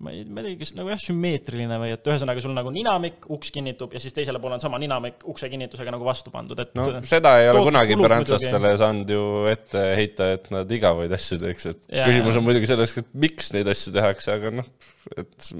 ma 0.00 0.12
ei, 0.12 0.24
ma 0.28 0.42
ei 0.42 0.50
tea, 0.50 0.58
kas 0.60 0.72
nagu 0.76 0.90
jah, 0.92 1.00
sümmeetriline 1.00 1.76
või 1.80 1.92
et 1.94 2.08
ühesõnaga 2.08 2.42
sul 2.44 2.52
nagu 2.56 2.72
ninamik, 2.74 3.24
uks 3.32 3.52
kinnitub 3.54 3.94
ja 3.96 4.02
siis 4.02 4.14
teisele 4.16 4.40
poole 4.42 4.58
on 4.58 4.62
sama 4.62 4.80
ninamik 4.80 5.24
ukse 5.30 5.48
kinnitusega 5.52 5.94
nagu 5.94 6.06
vastu 6.06 6.32
pandud, 6.34 6.60
et. 6.60 6.74
no 6.76 7.00
seda 7.08 7.36
ei 7.40 7.48
ole 7.52 7.64
kunagi 7.68 7.96
prantslastele 8.00 8.74
saanud 8.80 9.14
ju 9.14 9.24
ette 9.50 9.84
heita, 9.98 10.30
et 10.36 10.50
nad 10.54 10.76
igavaid 10.76 11.12
asju 11.16 11.40
teeks, 11.44 11.70
et 11.72 11.86
ja, 11.88 12.08
küsimus 12.08 12.40
on 12.40 12.46
muidugi 12.46 12.68
selles, 12.70 12.96
et 13.00 13.10
miks 13.24 13.52
neid 13.56 13.70
asju 13.72 13.94
tehakse, 13.96 14.36
aga 14.36 14.52
noh, 14.60 14.70
et 15.16 15.52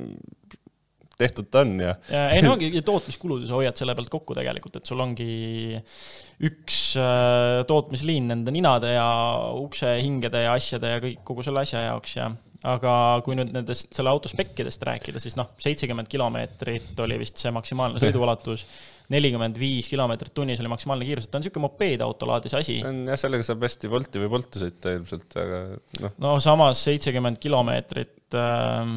tehtud 1.20 1.50
ta 1.52 1.64
on 1.64 1.76
ja. 1.82 1.94
ja 2.10 2.26
ei 2.34 2.44
no 2.44 2.54
ongi 2.56 2.82
tootmiskulud 2.86 3.46
sa 3.48 3.58
hoiad 3.58 3.78
selle 3.78 3.96
pealt 3.98 4.12
kokku 4.12 4.36
tegelikult, 4.38 4.80
et 4.80 4.90
sul 4.90 5.00
ongi 5.04 5.78
üks 6.48 6.82
äh, 7.00 7.62
tootmisliin 7.68 8.30
nende 8.32 8.54
ninade 8.54 8.94
ja 8.96 9.08
uksehingede 9.60 10.46
ja 10.46 10.54
asjade 10.56 10.94
ja 10.94 11.02
kõik, 11.02 11.20
kogu 11.26 11.44
selle 11.46 11.64
asja 11.66 11.84
jaoks 11.90 12.16
ja 12.16 12.30
aga 12.68 12.92
kui 13.24 13.36
nüüd 13.38 13.52
nendest, 13.54 13.88
selle 13.96 14.12
auto 14.12 14.28
spekkidest 14.28 14.82
rääkida, 14.84 15.20
siis 15.22 15.36
noh, 15.38 15.48
seitsekümmend 15.60 16.10
kilomeetrit 16.12 16.98
oli 17.00 17.16
vist 17.22 17.40
see 17.40 17.52
maksimaalne 17.56 18.00
sõiduulatus, 18.02 18.66
nelikümmend 19.14 19.56
viis 19.60 19.88
kilomeetrit 19.90 20.34
tunnis 20.36 20.60
oli 20.60 20.72
maksimaalne 20.72 21.08
kiirus, 21.08 21.26
et 21.26 21.32
ta 21.32 21.40
on 21.40 21.44
niisugune 21.44 21.64
mopeedauto 21.64 22.28
laadis 22.28 22.56
asi. 22.58 22.76
see 22.82 22.90
on 22.90 23.02
jah, 23.08 23.20
sellega 23.20 23.46
saab 23.48 23.64
hästi 23.64 23.90
Wolti 23.92 24.22
või 24.22 24.32
Bolti 24.36 24.60
sõita 24.60 24.92
ilmselt, 24.98 25.38
aga 25.40 25.62
noh. 26.04 26.14
no 26.20 26.36
samas 26.44 26.84
seitsekümmend 26.84 27.40
kilomeetrit 27.40 28.36
äh, 28.36 28.94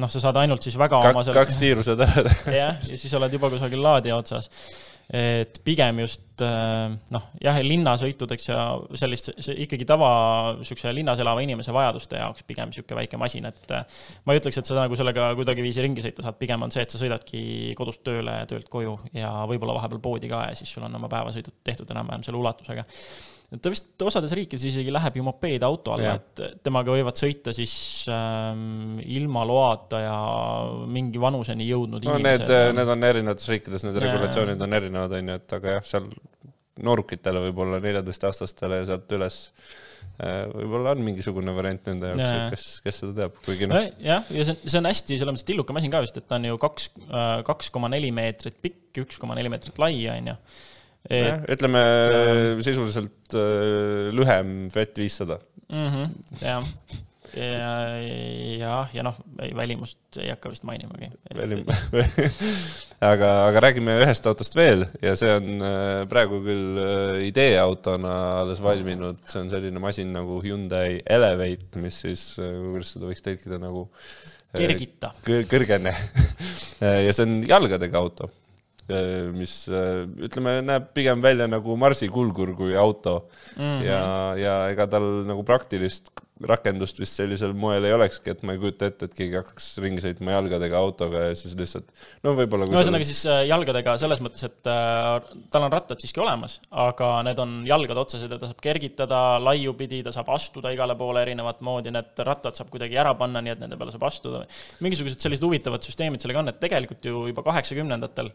noh, 0.00 0.12
sa 0.12 0.22
saad 0.22 0.38
ainult 0.42 0.64
siis 0.66 0.76
väga 0.78 1.00
Kak, 1.00 1.14
oma 1.14 1.24
selle... 1.26 1.40
kaks 1.40 1.58
tiiru 1.60 1.86
saad 1.86 2.04
ära 2.06 2.22
jah, 2.60 2.78
ja 2.78 3.00
siis 3.00 3.12
oled 3.18 3.34
juba 3.34 3.50
kusagil 3.52 3.82
laadija 3.84 4.20
otsas. 4.20 4.50
Et 5.10 5.56
pigem 5.66 6.04
just 6.04 6.42
äh, 6.46 6.92
noh, 7.10 7.24
jah, 7.42 7.56
linnasõitudeks 7.66 8.44
ja 8.46 8.60
sellist, 8.94 9.32
see 9.42 9.56
ikkagi 9.64 9.82
tava 9.88 10.10
niisuguse 10.60 10.92
linnas 10.94 11.18
elava 11.18 11.42
inimese 11.42 11.74
vajaduste 11.74 12.20
jaoks 12.20 12.46
pigem 12.46 12.70
niisugune 12.70 13.00
väike 13.00 13.18
masin, 13.18 13.48
et 13.50 13.74
äh, 13.74 14.04
ma 14.22 14.36
ei 14.36 14.38
ütleks, 14.38 14.60
et 14.60 14.70
sa 14.70 14.78
nagu 14.78 14.94
sellega 15.00 15.32
kuidagiviisi 15.40 15.82
ringi 15.82 16.04
sõita 16.04 16.22
saad, 16.22 16.38
pigem 16.38 16.62
on 16.62 16.70
see, 16.70 16.86
et 16.86 16.94
sa 16.94 17.02
sõidadki 17.02 17.42
kodust 17.80 18.04
tööle, 18.06 18.36
töölt 18.52 18.70
koju 18.70 18.94
ja 19.18 19.32
võib-olla 19.50 19.80
vahepeal 19.80 20.04
poodi 20.04 20.30
ka 20.30 20.44
ja 20.52 20.54
siis 20.62 20.70
sul 20.70 20.86
on 20.86 20.94
oma 21.00 21.10
päevasõidud 21.10 21.58
tehtud 21.66 21.90
enam-vähem 21.90 22.22
selle 22.28 22.38
ulatusega 22.44 22.86
ta 23.58 23.72
vist 23.72 24.04
osades 24.06 24.32
riikides 24.36 24.62
isegi 24.68 24.92
läheb 24.94 25.16
ju 25.18 25.24
mopeedauto 25.26 25.96
alla, 25.96 26.14
et 26.20 26.62
temaga 26.62 26.94
võivad 26.94 27.18
sõita 27.18 27.54
siis 27.56 27.74
ähm, 28.12 29.00
ilma 29.02 29.42
loata 29.48 30.02
ja 30.04 30.16
mingi 30.86 31.18
vanuseni 31.22 31.66
jõudnud 31.66 32.06
no 32.06 32.14
inimesed. 32.14 32.46
Need, 32.46 32.76
need 32.78 32.94
on 32.94 33.08
erinevates 33.10 33.50
riikides, 33.50 33.86
need 33.88 33.98
ja. 33.98 34.04
regulatsioonid 34.06 34.66
on 34.66 34.78
erinevad, 34.78 35.18
on 35.18 35.32
ju, 35.32 35.38
et 35.42 35.56
aga 35.58 35.76
jah, 35.78 35.86
seal 35.90 36.10
noorukitele 36.86 37.42
võib-olla 37.48 37.82
neljateistaastastele 37.82 38.80
ja 38.80 38.88
sealt 38.92 39.18
üles 39.18 39.42
äh, 40.22 40.46
võib-olla 40.54 40.94
on 40.94 41.02
mingisugune 41.10 41.54
variant 41.56 41.90
nende 41.90 42.14
jaoks, 42.14 42.54
kes, 42.54 42.66
kes 42.86 43.02
seda 43.02 43.16
teab, 43.18 43.38
kuigi 43.44 43.68
noh. 43.68 43.82
jah, 43.98 44.30
ja 44.30 44.46
see 44.46 44.54
on, 44.54 44.62
see 44.62 44.80
on 44.80 44.90
hästi 44.92 45.18
selles 45.18 45.34
mõttes 45.34 45.48
tilluke 45.50 45.74
masin 45.76 45.92
ka 45.92 46.06
vist, 46.06 46.22
et 46.22 46.30
ta 46.30 46.38
on 46.38 46.46
ju 46.52 46.60
kaks, 46.62 46.92
äh, 47.08 47.32
kaks 47.50 47.74
koma 47.74 47.90
neli 47.92 48.14
meetrit 48.14 48.62
pikk, 48.62 49.02
üks 49.02 49.18
koma 49.18 49.34
neli 49.38 49.50
meetrit 49.52 49.82
lai, 49.82 49.96
on 50.14 50.36
ju 50.36 50.42
et.... 51.08 51.46
ütleme 51.54 51.82
äh, 51.82 52.62
sisuliselt 52.64 53.36
äh, 53.36 54.10
lühem 54.14 54.70
Fiat 54.72 54.98
viissada. 55.00 55.40
-hmm, 55.70 56.10
jah, 56.42 56.66
ja, 57.36 57.74
jah, 58.58 58.94
ja 58.94 59.04
noh, 59.06 59.18
välimust 59.56 60.18
ei 60.18 60.32
hakka 60.32 60.50
vist 60.50 60.64
mainimagi. 60.66 61.12
välim- 61.34 61.70
aga, 63.12 63.30
aga 63.46 63.62
räägime 63.68 64.00
ühest 64.02 64.26
autost 64.26 64.56
veel 64.58 64.88
ja 65.02 65.14
see 65.16 65.30
on 65.36 65.62
äh, 65.62 66.08
praegu 66.10 66.42
küll 66.44 66.82
ideeautona 67.28 68.16
alles 68.42 68.60
valminud, 68.62 69.22
see 69.24 69.44
on 69.44 69.54
selline 69.54 69.78
masin 69.82 70.12
nagu 70.12 70.42
Hyundai 70.42 71.00
Elevate, 71.06 71.78
mis 71.80 72.02
siis, 72.02 72.26
kuidas 72.36 72.96
seda 72.96 73.08
võiks 73.08 73.24
tõlkida 73.24 73.62
nagu 73.62 73.86
kergita. 74.56 75.14
kõrgene 75.22 75.94
ja 77.06 77.14
see 77.14 77.26
on 77.28 77.40
jalgadega 77.46 78.02
auto 78.02 78.32
mis 79.36 79.54
äh, 79.68 80.02
ütleme, 80.26 80.58
näeb 80.66 80.90
pigem 80.96 81.22
välja 81.24 81.48
nagu 81.50 81.76
marsikulgur 81.80 82.54
kui 82.58 82.76
auto 82.76 83.30
mm. 83.56 83.62
-hmm. 83.62 83.86
ja, 83.86 84.02
ja 84.40 84.56
ega 84.74 84.88
tal 84.90 85.08
nagu 85.28 85.46
praktilist 85.46 86.12
rakendust 86.48 87.00
vist 87.00 87.18
sellisel 87.18 87.52
moel 87.56 87.84
ei 87.84 87.92
olekski, 87.92 88.32
et 88.32 88.42
ma 88.46 88.54
ei 88.54 88.60
kujuta 88.60 88.88
ette, 88.88 89.08
et 89.08 89.16
keegi 89.16 89.36
hakkaks 89.36 89.66
ringi 89.84 90.00
sõitma 90.04 90.38
jalgadega 90.38 90.78
autoga 90.78 91.26
ja 91.26 91.34
siis 91.36 91.52
lihtsalt 91.58 91.90
no 92.24 92.32
võib-olla 92.38 92.68
no 92.68 92.78
ühesõnaga 92.78 93.08
siis 93.08 93.20
äh, 93.28 93.42
jalgadega 93.50 93.96
selles 94.00 94.22
mõttes, 94.24 94.46
et 94.48 94.70
äh, 94.70 95.10
tal 95.52 95.66
on 95.66 95.74
rattad 95.74 96.00
siiski 96.00 96.22
olemas, 96.24 96.56
aga 96.70 97.10
need 97.28 97.42
on 97.44 97.58
jalgade 97.68 98.04
otsased 98.04 98.32
ja 98.32 98.40
ta 98.40 98.48
saab 98.48 98.64
kergitada 98.64 99.20
laiupidi, 99.42 100.00
ta 100.06 100.14
saab 100.16 100.32
astuda 100.36 100.72
igale 100.72 100.96
poole 101.00 101.26
erinevat 101.26 101.60
moodi, 101.66 101.92
need 101.92 102.24
rattad 102.24 102.56
saab 102.56 102.72
kuidagi 102.72 102.98
ära 103.00 103.12
panna, 103.20 103.44
nii 103.44 103.56
et 103.56 103.62
nende 103.66 103.80
peale 103.80 103.92
saab 103.92 104.08
astuda. 104.08 104.46
mingisugused 104.80 105.20
sellised 105.20 105.44
huvitavad 105.44 105.84
süsteemid 105.84 106.24
sellega 106.24 106.40
on, 106.40 106.52
et 106.54 106.60
tegelikult 106.62 107.04
ju 107.04 107.26
juba 107.34 107.44
kaheksakümnendatel 107.50 108.32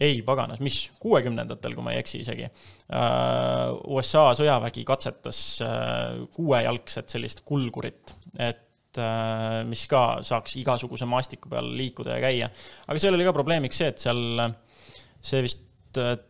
ei, 0.00 0.22
paganas, 0.24 0.60
mis, 0.64 0.78
kuuekümnendatel, 1.02 1.74
kui 1.76 1.84
ma 1.84 1.94
ei 1.94 2.00
eksi 2.00 2.22
isegi. 2.24 2.46
Äh, 2.46 3.66
USA 3.92 4.30
sõjavägi 4.38 4.84
katsetas 4.88 5.40
äh, 5.64 6.22
kuuejalgset 6.36 7.12
sellist 7.12 7.44
kulgurit, 7.48 8.14
et 8.40 9.00
äh, 9.00 9.60
mis 9.68 9.84
ka 9.90 10.04
saaks 10.26 10.56
igasuguse 10.60 11.08
maastiku 11.10 11.52
peal 11.52 11.68
liikuda 11.76 12.16
ja 12.16 12.24
käia. 12.24 12.50
aga 12.86 13.02
seal 13.02 13.18
oli 13.18 13.28
ka 13.28 13.36
probleemiks 13.36 13.82
see, 13.82 13.92
et 13.92 14.06
seal 14.06 14.24
see 15.20 15.44
vist 15.44 15.66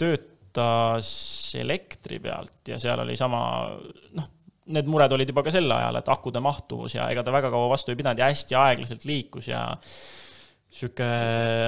töötas 0.01 1.15
elektri 1.61 2.19
pealt 2.23 2.73
ja 2.73 2.79
seal 2.81 3.05
oli 3.05 3.15
sama, 3.21 3.43
noh, 4.17 4.31
need 4.75 4.89
mured 4.91 5.13
olid 5.15 5.31
juba 5.31 5.45
ka 5.47 5.53
sel 5.55 5.71
ajal, 5.71 6.01
et 6.01 6.11
akude 6.11 6.43
mahtuvus 6.43 6.97
ja 6.97 7.07
ega 7.13 7.23
ta 7.27 7.35
väga 7.35 7.53
kaua 7.53 7.71
vastu 7.71 7.93
ei 7.93 7.99
pidanud 8.01 8.19
ja 8.19 8.31
hästi 8.31 8.59
aeglaselt 8.59 9.07
liikus 9.07 9.51
ja 9.53 9.67
sihuke 10.71 11.07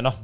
noh 0.03 0.19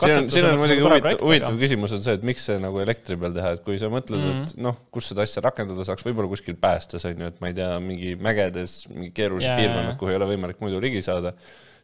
siin 0.00 0.16
on, 0.18 0.30
siin 0.32 0.48
on 0.48 0.56
muidugi 0.58 0.82
huvitav, 0.82 1.20
huvitav 1.22 1.58
küsimus 1.60 1.94
on 1.94 2.02
see, 2.04 2.16
et 2.18 2.24
miks 2.26 2.46
see 2.48 2.56
nagu 2.62 2.80
elektri 2.82 3.18
peal 3.20 3.34
teha, 3.36 3.52
et 3.56 3.62
kui 3.66 3.76
sa 3.80 3.90
mõtled 3.92 4.18
mm, 4.18 4.30
-hmm. 4.30 4.48
et 4.48 4.56
mhm. 4.56 4.64
noh, 4.66 4.80
kus 4.94 5.12
seda 5.12 5.26
asja 5.26 5.44
rakendada 5.44 5.86
saaks, 5.86 6.06
võib-olla 6.06 6.30
kuskil 6.32 6.58
päästes 6.60 7.06
on 7.10 7.22
ju, 7.22 7.30
et 7.30 7.38
ma 7.44 7.52
ei 7.52 7.58
tea, 7.60 7.70
mingi 7.82 8.16
mägedes, 8.18 8.80
mingi 8.90 9.12
keerulised 9.14 9.50
yeah, 9.50 9.62
piirkonnad, 9.62 9.98
kuhu 10.00 10.10
ei 10.10 10.18
ole 10.18 10.32
võimalik 10.34 10.60
muidu 10.64 10.82
ligi 10.82 11.04
saada 11.06 11.34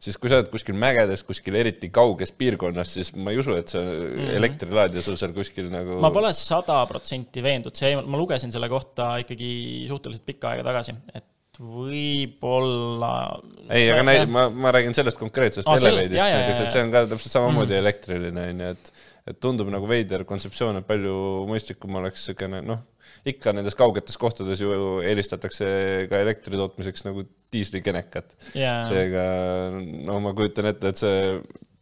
siis 0.01 0.17
kui 0.17 0.31
sa 0.33 0.39
oled 0.41 0.49
kuskil 0.53 0.77
mägedes, 0.81 1.23
kuskil 1.29 1.57
eriti 1.61 1.91
kauges 1.93 2.33
piirkonnas, 2.33 2.95
siis 2.97 3.13
ma 3.17 3.35
ei 3.35 3.41
usu, 3.41 3.53
et 3.61 3.69
see 3.69 3.83
mm 3.83 4.15
-hmm. 4.17 4.37
elektrilaadija 4.39 5.03
sul 5.05 5.19
seal 5.21 5.35
kuskil 5.37 5.69
nagu 5.73 6.01
ma 6.01 6.11
pole 6.15 6.33
sada 6.37 6.81
protsenti 6.89 7.43
veendunud, 7.45 7.77
see, 7.77 7.93
ma 8.01 8.21
lugesin 8.21 8.53
selle 8.53 8.69
kohta 8.73 9.17
ikkagi 9.25 9.51
suhteliselt 9.89 10.27
pikka 10.27 10.55
aega 10.55 10.65
tagasi, 10.71 10.97
et 11.15 11.27
võib-olla. 11.59 13.41
ei, 13.69 13.91
aga 13.91 14.05
näi-, 14.07 14.27
ma, 14.31 14.47
ma 14.51 14.73
räägin 14.77 14.95
sellest 14.97 15.19
konkreetsest 15.21 15.69
oh, 15.69 15.77
Elevate'ist 15.77 16.21
näiteks, 16.21 16.65
et 16.65 16.77
see 16.77 16.85
on 16.85 16.93
ka 16.95 17.05
täpselt 17.11 17.35
samamoodi 17.35 17.75
mm. 17.75 17.83
elektriline, 17.83 18.49
on 18.55 18.67
ju, 18.67 18.75
et 18.77 18.93
et 19.31 19.37
tundub 19.43 19.69
nagu 19.71 19.89
veider 19.89 20.25
kontseptsioon, 20.27 20.81
et 20.81 20.87
palju 20.89 21.15
mõistlikum 21.47 21.99
oleks 22.01 22.23
niisugune 22.23 22.63
noh, 22.67 22.81
ikka 23.29 23.53
nendes 23.55 23.77
kaugetes 23.79 24.17
kohtades 24.21 24.63
ju 24.63 25.01
eelistatakse 25.07 25.67
ka 26.11 26.21
elektri 26.25 26.57
tootmiseks 26.57 27.05
nagu 27.07 27.27
diislikenekat 27.53 28.33
yeah.. 28.55 28.81
seega 28.89 29.25
no 30.07 30.21
ma 30.25 30.33
kujutan 30.37 30.71
ette, 30.71 30.93
et 30.93 31.03
see 31.03 31.21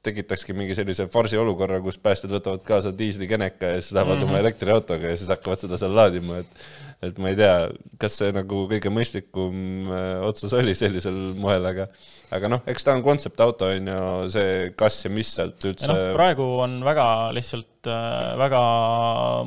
tekitakski 0.09 0.55
mingi 0.57 0.77
sellise 0.79 1.09
farsi 1.13 1.39
olukorra, 1.39 1.81
kus 1.85 1.99
päästjad 2.01 2.33
võtavad 2.33 2.63
kaasa 2.67 2.93
diislikeneka 2.97 3.75
ja 3.75 3.81
siis 3.81 3.93
lähevad 3.97 4.17
mm 4.17 4.23
-hmm. 4.23 4.31
oma 4.31 4.43
elektriautoga 4.45 5.13
ja 5.13 5.17
siis 5.17 5.31
hakkavad 5.35 5.63
seda 5.65 5.79
seal 5.81 5.95
laadima, 5.95 6.39
et 6.39 6.63
et 7.05 7.19
ma 7.23 7.31
ei 7.31 7.37
tea, 7.39 7.69
kas 8.01 8.17
see 8.19 8.33
nagu 8.35 8.65
kõige 8.71 8.91
mõistlikum 8.91 9.87
äh, 9.87 10.25
otsus 10.27 10.55
oli 10.59 10.75
sellisel 10.79 11.17
moel, 11.39 11.63
aga 11.71 11.87
aga 12.35 12.51
noh, 12.51 12.65
eks 12.69 12.87
ta 12.87 12.97
on 12.97 13.05
kontseptauto, 13.07 13.69
on 13.71 13.91
ju, 13.93 14.01
see 14.35 14.57
kas 14.79 14.99
ja 15.05 15.13
mis 15.15 15.31
sealt 15.39 15.63
üldse 15.71 15.91
no, 15.93 15.99
praegu 16.17 16.49
on 16.65 16.81
väga 16.87 17.07
lihtsalt 17.37 17.91
äh, 17.93 18.33
väga 18.43 18.63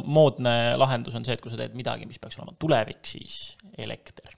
moodne 0.06 0.56
lahendus 0.80 1.18
on 1.20 1.28
see, 1.28 1.36
et 1.36 1.44
kui 1.44 1.52
sa 1.52 1.60
teed 1.60 1.76
midagi, 1.76 2.08
mis 2.08 2.22
peaks 2.24 2.40
olema 2.40 2.56
tulevik, 2.62 3.04
siis 3.12 3.58
elekter. 3.76 4.32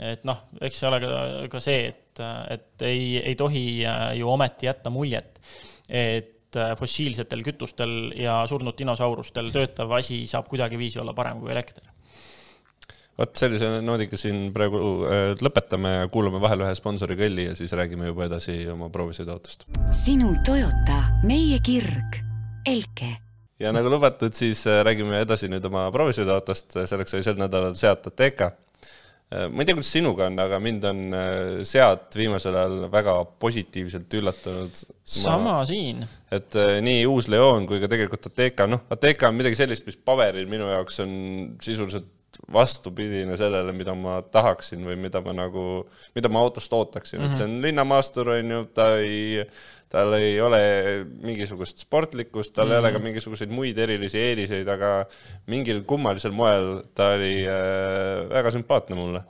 et 0.00 0.24
noh, 0.28 0.46
eks 0.64 0.80
see 0.80 0.88
ole 0.88 1.04
ka, 1.04 1.22
ka 1.52 1.64
see, 1.68 1.92
et, 1.92 2.26
et 2.56 2.88
ei, 2.88 3.16
ei 3.20 3.36
tohi 3.36 3.66
äh, 3.84 4.08
ju 4.22 4.32
ometi 4.32 4.72
jätta 4.72 4.92
muljet, 4.94 5.42
et 5.92 6.30
fossiilsetel 6.76 7.40
kütustel 7.44 8.12
ja 8.16 8.42
surnud 8.48 8.76
dinosaurustel 8.76 9.46
töötav 9.52 9.92
asi 9.96 10.26
saab 10.28 10.50
kuidagiviisi 10.52 11.00
olla 11.00 11.14
parem 11.16 11.40
kui 11.40 11.52
elekter 11.52 11.91
vot 13.18 13.34
sellise 13.36 13.68
noodiga 13.84 14.18
siin 14.20 14.46
praegu 14.54 14.80
äh, 15.08 15.34
lõpetame 15.44 15.92
ja 15.98 16.08
kuulame 16.12 16.40
vahel 16.42 16.64
ühe 16.64 16.72
sponsori 16.78 17.16
kõlli 17.18 17.48
ja 17.50 17.56
siis 17.58 17.74
räägime 17.76 18.08
juba 18.08 18.26
edasi 18.28 18.56
oma 18.72 18.88
proovisõiduautost. 18.92 19.68
sinu 19.96 20.32
Toyota, 20.46 21.02
meie 21.28 21.60
kirg, 21.64 22.20
Elke. 22.68 23.12
ja 23.60 23.72
nagu 23.74 23.92
lubatud, 23.92 24.32
siis 24.36 24.64
äh, 24.70 24.80
räägime 24.86 25.20
edasi 25.26 25.50
nüüd 25.52 25.64
oma 25.68 25.88
proovisõiduautost, 25.94 26.78
selleks 26.88 27.18
oli 27.18 27.26
sel 27.26 27.40
nädalal 27.40 27.76
Seat 27.76 28.08
Ateca. 28.08 28.48
Äh, 29.32 29.44
ma 29.52 29.60
ei 29.60 29.68
tea, 29.68 29.76
kuidas 29.76 29.92
sinuga 29.92 30.30
on, 30.30 30.40
aga 30.46 30.62
mind 30.64 30.88
on 30.88 31.04
Seat 31.68 32.16
viimasel 32.16 32.56
ajal 32.62 32.88
väga 32.96 33.18
positiivselt 33.44 34.18
üllatanud. 34.22 34.82
sama 35.04 35.58
ma, 35.58 35.68
siin. 35.68 36.00
et 36.32 36.56
nii 36.80 37.04
uus 37.12 37.28
Leon 37.28 37.68
kui 37.68 37.84
ka 37.84 37.92
tegelikult 37.92 38.32
Ateca, 38.32 38.70
noh, 38.72 38.88
Ateca 38.96 39.28
on 39.28 39.36
midagi 39.36 39.60
sellist, 39.60 39.84
mis 39.84 40.00
paberil 40.00 40.48
minu 40.48 40.72
jaoks 40.72 41.00
on 41.04 41.14
sisuliselt 41.60 42.08
vastupidine 42.52 43.36
sellele, 43.38 43.72
mida 43.76 43.94
ma 43.94 44.18
tahaksin 44.22 44.82
või 44.86 44.96
mida 45.00 45.22
ma 45.24 45.34
nagu, 45.36 45.84
mida 46.16 46.30
ma 46.32 46.42
autost 46.42 46.72
ootaksin 46.74 47.20
mm, 47.20 47.24
-hmm. 47.24 47.32
et 47.32 47.38
see 47.38 47.46
on 47.46 47.62
linnamaastur, 47.62 48.32
on 48.34 48.50
ju, 48.56 48.64
ta 48.74 48.88
ei, 48.98 49.44
tal 49.92 50.16
ei 50.18 50.40
ole 50.42 50.60
mingisugust 51.22 51.84
sportlikkust, 51.86 52.54
tal 52.54 52.66
mm 52.66 52.70
-hmm. 52.70 52.74
ei 52.74 52.80
ole 52.80 52.92
ka 52.92 52.98
mhm. 52.98 53.06
mingisuguseid 53.06 53.50
muid 53.50 53.78
erilisi 53.78 54.18
eeliseid, 54.18 54.68
aga 54.68 55.06
mingil 55.46 55.84
kummalisel 55.86 56.32
moel 56.32 56.82
ta 56.94 57.12
oli 57.16 57.46
äh, 57.46 58.28
väga 58.30 58.50
sümpaatne 58.50 58.96
mulle 58.96 59.22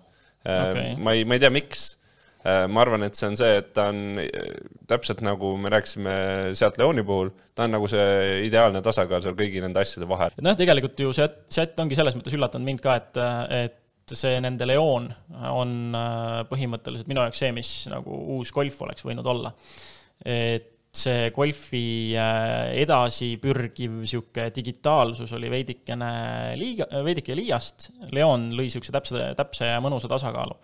äh, 0.47 0.71
okay.. 0.71 0.97
ma 0.97 1.13
ei, 1.13 1.25
ma 1.25 1.35
ei 1.35 1.41
tea, 1.41 1.51
miks 1.51 2.02
ma 2.43 2.83
arvan, 2.83 3.05
et 3.07 3.19
see 3.19 3.29
on 3.31 3.37
see, 3.39 3.51
et 3.61 3.69
ta 3.77 3.87
on 3.93 4.19
äh, 4.19 4.57
täpselt 4.91 5.23
nagu 5.23 5.53
me 5.61 5.71
rääkisime 5.71 6.15
Seat 6.59 6.81
Leoni 6.81 7.05
puhul, 7.07 7.31
ta 7.55 7.69
on 7.69 7.77
nagu 7.77 7.87
see 7.91 8.43
ideaalne 8.49 8.83
tasakaal 8.83 9.23
seal 9.23 9.37
kõigi 9.39 9.63
nende 9.63 9.83
asjade 9.83 10.09
vahel. 10.11 10.35
noh, 10.43 10.57
tegelikult 10.59 10.99
ju 11.05 11.15
Seat, 11.15 11.45
Seat 11.53 11.79
ongi 11.83 11.99
selles 11.99 12.19
mõttes 12.19 12.35
üllatanud 12.35 12.67
mind 12.67 12.83
ka, 12.83 12.97
et, 12.99 13.23
et 13.71 14.17
see 14.19 14.43
nende 14.43 14.67
Leon 14.67 15.07
on 15.53 15.79
äh, 15.95 16.43
põhimõtteliselt 16.51 17.11
minu 17.13 17.23
jaoks 17.23 17.45
see, 17.45 17.55
mis 17.55 17.73
nagu 17.93 18.19
uus 18.37 18.51
Golf 18.55 18.83
oleks 18.89 19.07
võinud 19.07 19.33
olla. 19.37 19.55
et 20.27 20.69
see 20.93 21.31
Golfi 21.33 22.13
edasi 22.13 23.31
pürgiv 23.41 23.95
niisugune 24.03 24.51
digitaalsus 24.53 25.31
oli 25.39 25.49
veidikene 25.49 26.11
liiga, 26.61 26.85
veidike 27.07 27.33
liiast, 27.39 27.89
Leon 28.13 28.51
lõi 28.53 28.67
niisuguse 28.67 28.93
täpse, 28.93 29.31
täpse 29.39 29.71
ja 29.71 29.81
mõnusa 29.81 30.11
tasakaalu. 30.11 30.59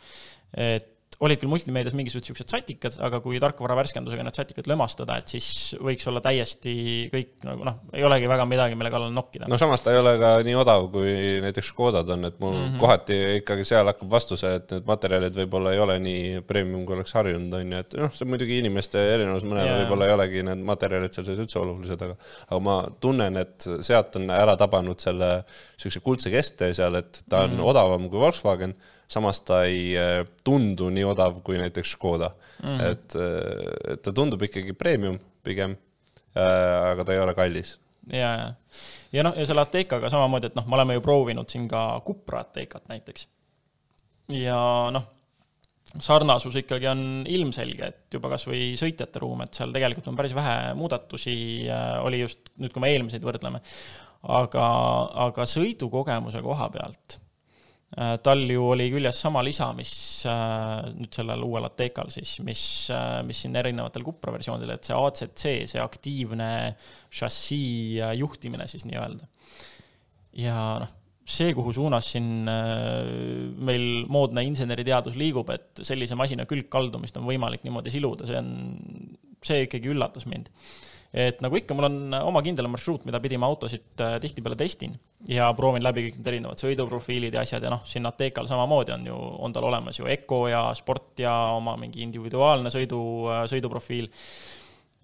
et 0.58 0.97
olid 1.18 1.40
küll 1.40 1.50
multimeedias 1.50 1.96
mingisugused 1.98 2.30
siuksed 2.30 2.52
satikad, 2.52 2.96
aga 3.02 3.18
kui 3.22 3.40
tarkvara 3.42 3.74
värskendusega 3.80 4.22
need 4.22 4.36
satikad 4.38 4.68
lömastada, 4.70 5.16
et 5.18 5.32
siis 5.32 5.74
võiks 5.82 6.06
olla 6.10 6.22
täiesti 6.22 6.74
kõik 7.10 7.32
nagu 7.46 7.64
noh, 7.66 7.80
ei 7.96 8.04
olegi 8.06 8.28
väga 8.30 8.44
midagi, 8.46 8.76
mille 8.78 8.92
kallal 8.94 9.10
nokkida. 9.14 9.48
no 9.50 9.58
samas 9.58 9.82
ta 9.82 9.94
ei 9.94 9.98
ole 9.98 10.14
ka 10.20 10.30
nii 10.46 10.54
odav, 10.58 10.86
kui 10.94 11.14
näiteks 11.42 11.72
Škodad 11.72 12.12
on, 12.14 12.28
et 12.28 12.38
mul 12.38 12.54
mm 12.54 12.60
-hmm. 12.64 12.78
kohati 12.82 13.16
ikkagi 13.40 13.66
seal 13.66 13.90
hakkab 13.90 14.10
vastuse, 14.10 14.52
et 14.60 14.74
need 14.76 14.86
materjalid 14.86 15.40
võib-olla 15.40 15.72
ei 15.74 15.82
ole 15.82 15.98
nii 16.04 16.42
premium, 16.46 16.84
kui 16.86 16.94
oleks 16.96 17.14
harjunud, 17.18 17.54
on 17.54 17.72
ju, 17.72 17.78
et 17.78 17.96
noh, 17.98 18.12
see 18.14 18.28
muidugi 18.28 18.58
inimeste 18.62 19.02
erinevus, 19.14 19.46
mõnel 19.48 19.66
yeah. 19.66 19.80
võib-olla 19.82 20.06
ei 20.06 20.14
olegi 20.14 20.44
need 20.46 20.62
materjalid 20.70 21.18
seal 21.18 21.32
üldse 21.34 21.58
olulised, 21.58 22.02
aga 22.02 22.14
aga 22.48 22.60
ma 22.60 22.76
tunnen, 23.00 23.36
et 23.42 23.66
sealt 23.80 24.16
on 24.16 24.30
ära 24.30 24.54
tabanud 24.56 25.00
selle 25.02 25.42
niisuguse 25.42 26.04
kuldse 26.04 26.30
kesktee 26.30 26.70
seal, 26.74 26.94
et 26.94 27.24
ta 27.28 27.42
on 27.42 27.50
mm 27.50 27.58
-hmm. 27.58 27.70
odavam 27.74 28.08
kui 28.08 28.22
Volkswagen 28.22 28.76
samas 29.08 29.40
ta 29.40 29.62
ei 29.64 29.96
äh, 29.96 30.22
tundu 30.44 30.90
nii 30.92 31.06
odav 31.08 31.40
kui 31.44 31.58
näiteks 31.60 31.94
Škoda 31.96 32.30
mm. 32.62 32.80
et, 32.90 33.16
äh, 33.16 33.92
et 33.94 34.04
ta 34.04 34.12
tundub 34.14 34.42
ikkagi 34.44 34.74
premium 34.76 35.18
pigem, 35.44 35.76
äh, 36.36 36.92
aga 36.92 37.06
ta 37.06 37.16
ei 37.16 37.22
ole 37.22 37.34
kallis. 37.36 37.78
ja, 38.12 38.32
ja, 38.42 38.48
ja 39.16 39.24
noh, 39.24 39.36
ja 39.36 39.46
selle 39.48 39.64
Ateekaga 39.64 40.10
samamoodi, 40.12 40.50
et 40.50 40.58
noh, 40.58 40.66
me 40.68 40.76
oleme 40.76 40.98
ju 40.98 41.04
proovinud 41.04 41.48
siin 41.48 41.68
ka 41.70 41.84
Cupra 42.06 42.42
Ateekat 42.44 42.90
näiteks. 42.92 43.28
ja 44.36 44.58
noh, 44.92 45.06
sarnasus 45.88 46.58
ikkagi 46.60 46.90
on 46.90 47.06
ilmselge, 47.28 47.88
et 47.88 48.18
juba 48.18 48.34
kasvõi 48.34 48.74
sõitjate 48.76 49.22
ruum, 49.24 49.40
et 49.46 49.56
seal 49.56 49.72
tegelikult 49.72 50.10
on 50.12 50.18
päris 50.18 50.36
vähe 50.36 50.74
muudatusi, 50.76 51.38
oli 52.04 52.20
just 52.20 52.52
nüüd, 52.60 52.74
kui 52.74 52.84
me 52.84 52.92
eelmiseid 52.92 53.24
võrdleme, 53.24 53.62
aga, 54.36 54.66
aga 55.24 55.48
sõidukogemuse 55.48 56.44
koha 56.44 56.68
pealt 56.74 57.16
tal 57.96 58.42
ju 58.50 58.66
oli 58.68 58.90
küljes 58.92 59.16
sama 59.22 59.40
lisa, 59.44 59.70
mis 59.76 59.92
äh, 60.28 60.90
nüüd 60.92 61.14
sellel 61.14 61.44
uuel 61.46 61.64
Atekal 61.70 62.10
siis, 62.12 62.34
mis, 62.44 62.62
äh, 62.92 63.22
mis 63.24 63.40
siin 63.44 63.56
erinevatel 63.56 64.04
Cupra 64.04 64.34
versioonidel, 64.34 64.74
et 64.74 64.84
see 64.88 64.98
ACC, 64.98 65.46
see 65.72 65.80
aktiivne 65.80 66.50
šassii 67.08 68.02
juhtimine 68.20 68.68
siis 68.68 68.84
nii-öelda. 68.88 69.28
ja 70.36 70.58
noh, 70.84 70.92
see, 71.28 71.54
kuhu 71.56 71.72
suunas 71.76 72.12
siin 72.12 72.44
meil 72.44 74.04
moodne 74.08 74.44
inseneriteadus 74.48 75.16
liigub, 75.20 75.48
et 75.52 75.82
sellise 75.84 76.16
masina 76.16 76.46
külgkaldumist 76.48 77.16
on 77.20 77.26
võimalik 77.28 77.64
niimoodi 77.64 77.92
siluda, 77.92 78.28
see 78.28 78.38
on, 78.40 78.52
see 79.44 79.64
ikkagi 79.64 79.92
üllatas 79.92 80.28
mind 80.28 80.52
et 81.12 81.40
nagu 81.40 81.56
ikka, 81.56 81.76
mul 81.76 81.88
on 81.88 82.16
oma 82.20 82.42
kindel 82.44 82.68
marsruut, 82.68 83.06
mida 83.08 83.20
pidi 83.24 83.38
ma 83.40 83.48
autosid 83.48 84.02
äh, 84.04 84.18
tihtipeale 84.20 84.58
testin 84.60 84.92
ja 85.28 85.48
proovin 85.56 85.84
läbi 85.84 86.08
kõik 86.08 86.18
need 86.18 86.30
erinevad 86.34 86.60
sõiduprofiilid 86.60 87.34
ja 87.34 87.44
asjad 87.46 87.64
ja 87.64 87.72
noh, 87.72 87.82
siin 87.88 88.06
Atekal 88.08 88.48
samamoodi 88.50 88.92
on 88.98 89.08
ju, 89.08 89.16
on 89.46 89.56
tal 89.56 89.68
olemas 89.70 89.98
ju 90.00 90.08
Eco 90.10 90.44
ja 90.50 90.66
Sport 90.76 91.24
ja 91.24 91.34
oma 91.56 91.78
mingi 91.80 92.04
individuaalne 92.04 92.72
sõidu, 92.74 93.00
äh, 93.32 93.44
sõiduprofiil 93.50 94.10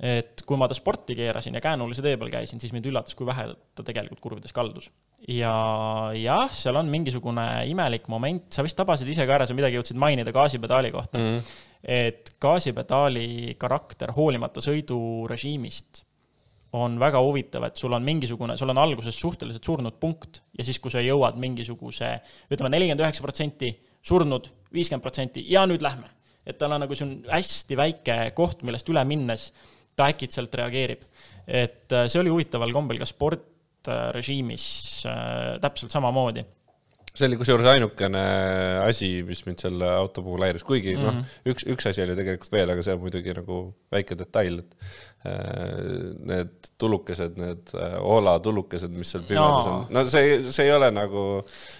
et 0.03 0.43
kui 0.47 0.59
ma 0.59 0.67
ta 0.67 0.75
sporti 0.75 1.15
keerasin 1.15 1.55
ja 1.55 1.63
käänulise 1.63 2.03
tee 2.03 2.17
peal 2.19 2.33
käisin, 2.33 2.61
siis 2.61 2.73
mind 2.75 2.89
üllatas, 2.91 3.15
kui 3.15 3.27
vähe 3.29 3.47
ta 3.79 3.85
tegelikult 3.87 4.21
kurvides 4.21 4.53
kaldus. 4.53 4.91
ja 5.31 5.53
jah, 6.19 6.51
seal 6.53 6.77
on 6.77 6.91
mingisugune 6.91 7.47
imelik 7.71 8.09
moment, 8.13 8.49
sa 8.53 8.65
vist 8.67 8.77
tabasid 8.77 9.09
ise 9.09 9.25
ka 9.25 9.39
ära, 9.39 9.47
sa 9.47 9.55
midagi 9.57 9.79
jõudsid 9.79 10.01
mainida 10.01 10.35
gaasipedaali 10.35 10.91
kohta 10.93 11.19
mm. 11.19 11.31
-hmm. 11.31 11.63
Et 11.85 12.35
gaasipedaali 12.41 13.55
karakter 13.61 14.15
hoolimata 14.17 14.63
sõidurežiimist 14.65 16.05
on 16.75 16.97
väga 16.99 17.21
huvitav, 17.23 17.69
et 17.69 17.79
sul 17.79 17.93
on 17.95 18.03
mingisugune, 18.03 18.57
sul 18.59 18.73
on 18.73 18.81
alguses 18.83 19.15
suhteliselt 19.21 19.65
surnud 19.65 19.99
punkt 20.01 20.41
ja 20.59 20.65
siis, 20.67 20.81
kui 20.83 20.91
sa 20.91 21.03
jõuad 21.05 21.39
mingisuguse, 21.39 22.09
ütleme 22.51 22.73
nelikümmend 22.73 23.05
üheksa 23.05 23.23
protsenti 23.23 23.71
surnud, 24.05 24.49
viiskümmend 24.75 25.05
protsenti 25.05 25.45
ja 25.53 25.65
nüüd 25.71 25.85
lähme. 25.85 26.11
et 26.45 26.59
tal 26.61 26.75
on 26.77 26.83
nagu 26.83 26.93
see 26.93 27.07
on 27.07 27.13
hästi 27.31 27.77
väike 27.79 28.17
koht, 28.37 28.61
millest 28.69 28.89
üle 28.93 29.01
minnes 29.09 29.47
ta 29.97 30.11
äkitselt 30.13 30.55
reageerib. 30.55 31.07
et 31.47 31.93
äh, 31.93 32.09
see 32.09 32.21
oli 32.21 32.33
huvitaval 32.35 32.73
kombel 32.73 32.99
ka 32.99 33.07
sportrežiimis 33.09 34.67
äh, 35.07 35.61
täpselt 35.63 35.95
samamoodi 35.95 36.45
see 37.15 37.29
oli 37.29 37.37
kusjuures 37.39 37.69
ainukene 37.71 38.21
asi, 38.83 39.09
mis 39.27 39.45
mind 39.47 39.63
selle 39.63 39.87
auto 40.01 40.23
puhul 40.27 40.43
häiris, 40.43 40.65
kuigi 40.67 40.97
mm 40.97 41.01
-hmm. 41.01 41.05
noh, 41.07 41.15
mhm. 41.21 41.53
üks, 41.53 41.67
üks 41.71 41.87
asi 41.91 42.03
oli 42.03 42.17
tegelikult 42.19 42.53
veel, 42.53 42.73
aga 42.75 42.83
see 42.83 42.97
on 42.97 43.03
muidugi 43.05 43.35
nagu 43.37 43.59
väike 43.95 44.17
detail, 44.19 44.59
et 44.59 44.75
äh, 45.31 46.09
need 46.33 46.73
tulukesed, 46.79 47.39
need 47.39 47.71
Oola 48.01 48.35
tulukesed, 48.43 48.91
mis 48.91 49.15
seal 49.15 49.23
pimedas 49.29 49.71
on, 49.71 49.87
no 49.95 50.05
see, 50.11 50.43
see 50.51 50.67
ei 50.67 50.75
ole 50.75 50.91
nagu. 50.91 51.25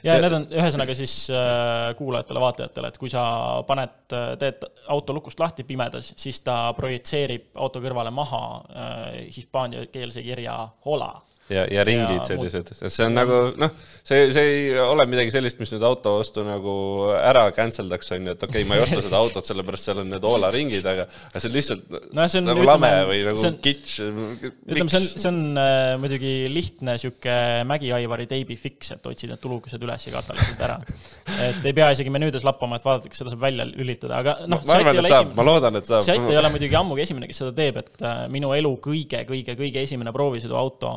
ja 0.07 0.15
see... 0.15 0.23
need 0.23 0.39
on 0.39 0.47
ühesõnaga 0.55 0.99
siis 1.03 1.17
äh, 1.35 1.91
kuulajatele-vaatajatele, 1.99 2.95
et 2.95 3.03
kui 3.03 3.11
sa 3.11 3.27
paned, 3.67 3.99
teed 4.39 4.63
auto 4.87 5.19
lukust 5.19 5.43
lahti 5.43 5.67
pimedas, 5.67 6.15
siis 6.17 6.41
ta 6.47 6.73
projitseerib 6.79 7.51
auto 7.59 7.83
kõrvale 7.83 8.15
maha 8.15 8.45
äh, 8.55 9.23
hispaaniakeelse 9.35 10.23
kirja 10.23 10.61
Hola 10.87 11.15
ja, 11.53 11.65
ja 11.69 11.85
ringid 11.85 12.17
ja 12.17 12.25
sellised, 12.25 12.71
see 12.81 13.05
on 13.05 13.17
nagu 13.17 13.39
noh, 13.61 13.73
see, 14.05 14.29
see 14.33 14.45
ei 14.45 14.79
ole 14.81 15.05
midagi 15.09 15.33
sellist, 15.35 15.59
mis 15.61 15.75
nüüd 15.75 15.85
auto 15.85 16.15
ostu 16.21 16.45
nagu 16.47 16.75
ära 17.19 17.45
cancel 17.57 17.91
daks, 17.91 18.13
on 18.17 18.31
ju, 18.31 18.35
et 18.37 18.47
okei 18.47 18.63
okay,, 18.63 18.69
ma 18.69 18.79
ei 18.79 18.85
osta 18.85 19.03
seda 19.05 19.21
autot, 19.21 19.45
sellepärast 19.49 19.91
seal 19.91 20.01
on 20.01 20.09
need 20.15 20.25
Oola 20.29 20.49
ringid, 20.55 20.87
aga 20.89 21.07
see 21.35 21.51
on 21.51 21.55
lihtsalt 21.57 21.85
no, 21.93 22.27
see 22.33 22.41
on, 22.41 22.49
nagu 22.49 22.65
ütleme, 22.65 22.71
lame 22.89 23.11
või 23.11 23.21
nagu 23.29 23.45
on, 23.51 23.59
kitsch. 23.65 24.01
ütleme, 24.05 24.89
see 24.95 25.01
on, 25.03 25.09
see 25.11 25.31
on 25.33 25.43
äh, 25.61 25.91
muidugi 26.01 26.33
lihtne 26.53 26.97
sihuke 27.03 27.37
Mägi-Aivari 27.69 28.29
teibi 28.31 28.57
fix, 28.61 28.95
et 28.97 29.11
otsid 29.13 29.35
need 29.35 29.43
tulukesed 29.45 29.85
üles 29.85 30.09
ja 30.09 30.15
kataliselt 30.17 30.65
ära. 30.65 30.81
et 31.51 31.61
ei 31.61 31.77
pea 31.77 31.91
isegi 31.93 32.13
menüüdes 32.15 32.49
lappama, 32.49 32.81
et 32.81 32.89
vaadata, 32.89 33.13
kas 33.13 33.21
seda 33.21 33.35
saab 33.35 33.45
välja 33.45 33.69
lülitada, 33.69 34.23
aga 34.25 34.39
noh. 34.49 34.65
ma 34.65 34.81
arvan, 34.81 35.03
et 35.05 35.13
saab, 35.13 35.37
ma 35.37 35.49
loodan, 35.53 35.77
et 35.81 35.93
saab. 35.93 36.09
Seat 36.09 36.33
ei 36.33 36.41
ole 36.41 36.53
muidugi 36.57 36.81
ammugi 36.81 37.05
esimene, 37.05 37.29
kes 37.29 37.45
seda 37.45 37.53
teeb, 37.61 37.85
et 37.85 38.05
äh, 38.09 38.25
minu 38.33 38.57
elu 38.57 38.75
kõige, 38.85 39.27
kõige, 39.29 39.57
kõige 39.61 39.85
esimene 39.85 40.13
proovisõiduauto 40.15 40.97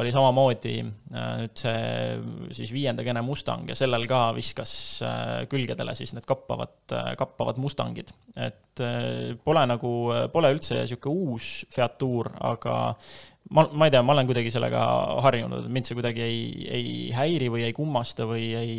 oli 0.00 0.12
samamoodi 0.12 0.76
äh, 0.80 1.32
nüüd 1.42 1.58
see 1.58 2.54
siis 2.56 2.72
viienda 2.72 3.04
gene 3.04 3.22
Mustang 3.24 3.68
ja 3.68 3.76
sellel 3.76 4.06
ka 4.08 4.24
viskas 4.36 4.72
äh, 5.04 5.42
külgedele 5.52 5.94
siis 5.98 6.14
need 6.16 6.26
kappavad, 6.28 6.78
äh, 6.96 7.12
kappavad 7.20 7.60
Mustangid. 7.60 8.14
et 8.36 8.58
pole 9.44 9.62
nagu, 9.68 9.90
pole 10.32 10.48
üldse 10.54 10.78
niisugune 10.78 11.26
uus 11.34 11.48
featuur, 11.74 12.30
aga 12.40 12.76
ma, 13.50 13.68
ma 13.72 13.86
ei 13.86 13.92
tea, 13.92 14.02
ma 14.04 14.14
olen 14.14 14.28
kuidagi 14.28 14.52
sellega 14.54 14.82
harjunud, 15.24 15.66
mind 15.72 15.88
see 15.88 15.96
kuidagi 15.98 16.22
ei, 16.24 16.42
ei 16.78 16.92
häiri 17.14 17.48
või 17.52 17.64
ei 17.66 17.74
kummasta 17.76 18.26
või 18.28 18.46
ei, 18.56 18.76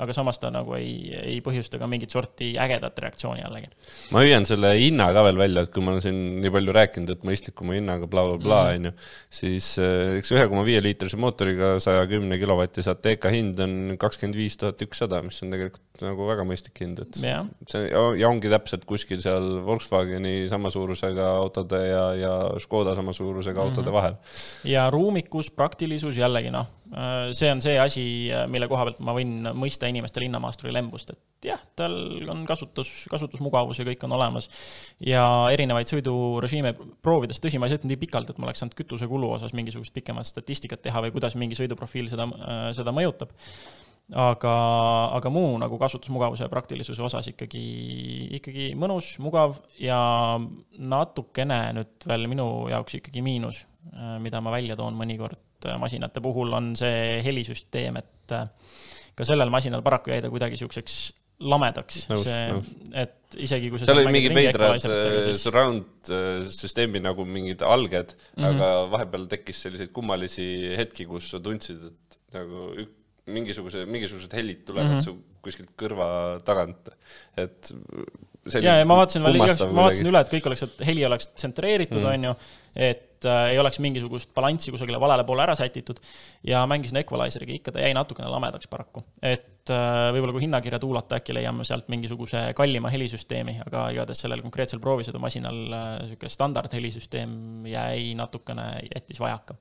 aga 0.00 0.14
samas 0.16 0.38
ta 0.42 0.50
nagu 0.54 0.76
ei, 0.78 0.94
ei 1.18 1.40
põhjusta 1.44 1.80
ka 1.80 1.88
mingit 1.90 2.14
sorti 2.14 2.52
ägedat 2.60 2.98
reaktsiooni 3.04 3.42
jällegi. 3.42 3.70
ma 4.14 4.24
hüüan 4.24 4.46
selle 4.48 4.74
hinna 4.78 5.10
ka 5.16 5.24
veel 5.28 5.40
välja, 5.40 5.64
et 5.66 5.72
kui 5.74 5.84
ma 5.84 5.94
olen 5.94 6.04
siin 6.04 6.20
nii 6.44 6.54
palju 6.54 6.76
rääkinud, 6.78 7.14
et 7.14 7.26
mõistlikuma 7.26 7.76
hinnaga 7.78 8.08
blablabla, 8.10 8.60
mhm. 8.62 8.74
on 8.78 8.90
ju, 8.90 8.94
siis 9.40 9.72
eh, 9.82 10.18
eks 10.20 10.32
ühe 10.36 10.46
koma 10.52 10.64
viie 10.66 10.82
liitrise 10.84 11.20
mootoriga 11.20 11.74
saja 11.84 12.06
kümne 12.10 12.38
kilovatise 12.40 12.94
Ateeka 12.94 13.32
hind 13.34 13.60
on 13.64 13.98
kakskümmend 14.00 14.38
viis 14.38 14.56
tuhat 14.60 14.80
ükssada, 14.86 15.20
mis 15.26 15.42
on 15.44 15.52
tegelikult 15.54 16.04
nagu 16.04 16.26
väga 16.26 16.46
mõistlik 16.46 16.80
hind, 16.82 17.02
et 17.04 17.20
ja. 17.22 17.42
see 17.70 17.90
ja 17.90 18.28
ongi 18.30 18.50
täpselt 18.50 18.86
kuskil 18.88 19.20
seal 19.22 19.60
Volkswageni 19.66 20.48
sama 20.50 20.70
suurusega 20.72 21.28
autode 21.38 21.80
ja, 21.86 22.04
ja 22.18 22.32
Škoda 22.62 22.96
sama 22.98 23.12
suurusega 23.14 23.60
autode 23.62 23.84
mm 23.84 23.90
-hmm. 23.90 23.94
vahel 23.94 24.03
vahel. 24.04 24.16
ja 24.68 24.86
ruumikus, 24.92 25.50
praktilisus 25.54 26.16
jällegi 26.20 26.52
noh, 26.54 26.70
see 27.34 27.50
on 27.50 27.62
see 27.64 27.76
asi, 27.80 28.06
mille 28.50 28.68
koha 28.70 28.88
pealt 28.88 29.04
ma 29.04 29.14
võin 29.16 29.50
mõista 29.56 29.90
inimeste 29.90 30.22
linnamaasturi 30.22 30.72
lembust, 30.74 31.14
et 31.14 31.50
jah, 31.50 31.60
tal 31.76 31.94
on 32.32 32.44
kasutus, 32.48 32.92
kasutusmugavus 33.12 33.80
ja 33.80 33.88
kõik 33.88 34.04
on 34.06 34.16
olemas. 34.16 34.48
ja 35.04 35.24
erinevaid 35.52 35.90
sõidurežiime 35.90 36.74
proovides, 37.04 37.40
tõsi, 37.42 37.60
ma 37.60 37.68
ei 37.68 37.74
sõitnud 37.74 37.92
nii 37.92 38.02
pikalt, 38.06 38.30
et 38.30 38.38
ma 38.40 38.48
oleks 38.48 38.62
saanud 38.62 38.76
kütusekulu 38.78 39.34
osas 39.38 39.56
mingisugust 39.56 39.94
pikemat 39.96 40.28
statistikat 40.28 40.84
teha 40.84 41.04
või 41.04 41.16
kuidas 41.16 41.38
mingi 41.40 41.58
sõiduprofiil 41.58 42.12
seda, 42.12 42.28
seda 42.76 42.94
mõjutab 42.94 43.34
aga, 44.12 44.54
aga 45.16 45.30
muu 45.32 45.54
nagu 45.60 45.78
kasutusmugavuse 45.80 46.44
ja 46.44 46.52
praktilisuse 46.52 47.02
osas 47.04 47.30
ikkagi, 47.32 47.64
ikkagi 48.38 48.72
mõnus, 48.78 49.14
mugav 49.22 49.56
ja 49.80 49.98
natukene 50.78 51.60
nüüd 51.78 52.08
veel 52.08 52.28
minu 52.30 52.48
jaoks 52.72 52.98
ikkagi 53.00 53.24
miinus, 53.24 53.64
mida 54.22 54.40
ma 54.44 54.54
välja 54.54 54.76
toon 54.78 54.96
mõnikord 54.98 55.68
äh, 55.68 55.76
masinate 55.80 56.22
puhul, 56.24 56.52
on 56.56 56.72
see 56.78 57.20
helisüsteem, 57.24 58.00
et 58.00 58.34
äh, 58.36 58.48
ka 59.14 59.26
sellel 59.28 59.52
masinal 59.52 59.84
paraku 59.86 60.14
jäi 60.14 60.24
ta 60.24 60.32
kuidagi 60.32 60.56
niisuguseks 60.56 60.96
lamedaks, 61.44 62.04
see, 62.22 62.42
et 63.02 63.36
isegi 63.42 63.68
kui 63.70 63.80
sa 63.80 63.88
seal 63.88 64.00
olid 64.00 64.14
mingid 64.14 64.36
veidrad 64.36 64.78
siis... 64.80 65.42
surround 65.42 66.10
süsteemi 66.54 67.02
nagu 67.02 67.26
mingid 67.26 67.64
alged 67.66 68.14
mm, 68.14 68.38
-hmm. 68.38 68.52
aga 68.52 68.68
vahepeal 68.92 69.26
tekkis 69.32 69.64
selliseid 69.66 69.90
kummalisi 69.96 70.46
hetki, 70.78 71.08
kus 71.10 71.32
sa 71.34 71.42
tundsid, 71.42 71.82
et 71.90 72.18
nagu 72.38 72.68
ük, 72.84 72.92
mingisuguse, 73.34 73.82
mingisugused 73.90 74.36
helid 74.36 74.62
tulevad 74.68 74.92
mm 74.92 74.98
-hmm. 74.98 75.04
su 75.04 75.40
kuskilt 75.44 75.74
kõrva 75.80 76.38
tagant, 76.46 76.88
et 77.36 77.72
ja, 78.52 78.78
ja 78.78 78.84
ma 78.88 78.98
vaatasin 79.00 79.24
ma 79.24 79.32
vaatasin 79.34 80.08
üle, 80.10 80.20
et 80.20 80.32
kõik 80.36 80.48
oleks, 80.50 80.64
et 80.66 80.86
heli 80.88 81.04
oleks 81.06 81.28
tsentreeritud 81.34 82.00
mm., 82.00 82.12
on 82.12 82.28
ju, 82.28 82.34
et 82.90 83.10
äh, 83.28 83.50
ei 83.52 83.58
oleks 83.58 83.80
mingisugust 83.82 84.30
balanssi 84.34 84.72
kusagile 84.74 85.00
valele 85.00 85.24
poole 85.26 85.44
ära 85.44 85.56
sätitud 85.58 86.00
ja 86.46 86.64
mängisin 86.70 87.00
Equalizeriga, 87.00 87.56
ikka 87.56 87.74
ta 87.74 87.82
jäi 87.84 87.94
natukene 87.96 88.30
lamedaks 88.32 88.68
paraku. 88.70 89.04
et 89.22 89.72
äh, 89.72 90.10
võib-olla 90.14 90.36
kui 90.36 90.44
hinnakirja 90.46 90.80
tuulata, 90.82 91.20
äkki 91.20 91.36
leiame 91.36 91.66
sealt 91.66 91.88
mingisuguse 91.92 92.46
kallima 92.56 92.92
helisüsteemi, 92.92 93.58
aga 93.66 93.88
igatahes 93.96 94.24
sellel 94.24 94.44
konkreetsel 94.44 94.82
proovisõidumasinal 94.84 95.60
niisugune 95.64 96.30
äh, 96.30 96.36
standard 96.38 96.72
helisüsteem 96.74 97.68
jäi 97.70 98.14
natukene, 98.18 98.70
jättis 98.90 99.20
vajaka 99.22 99.58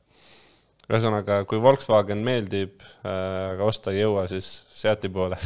ühesõnaga, 0.91 1.43
kui 1.47 1.61
Volkswagen 1.63 2.19
meeldib 2.25 2.81
aga 3.07 3.63
osta 3.63 3.93
ei 3.93 4.01
jõua, 4.01 4.27
siis 4.27 4.49
Seati 4.73 5.09
poole 5.09 5.39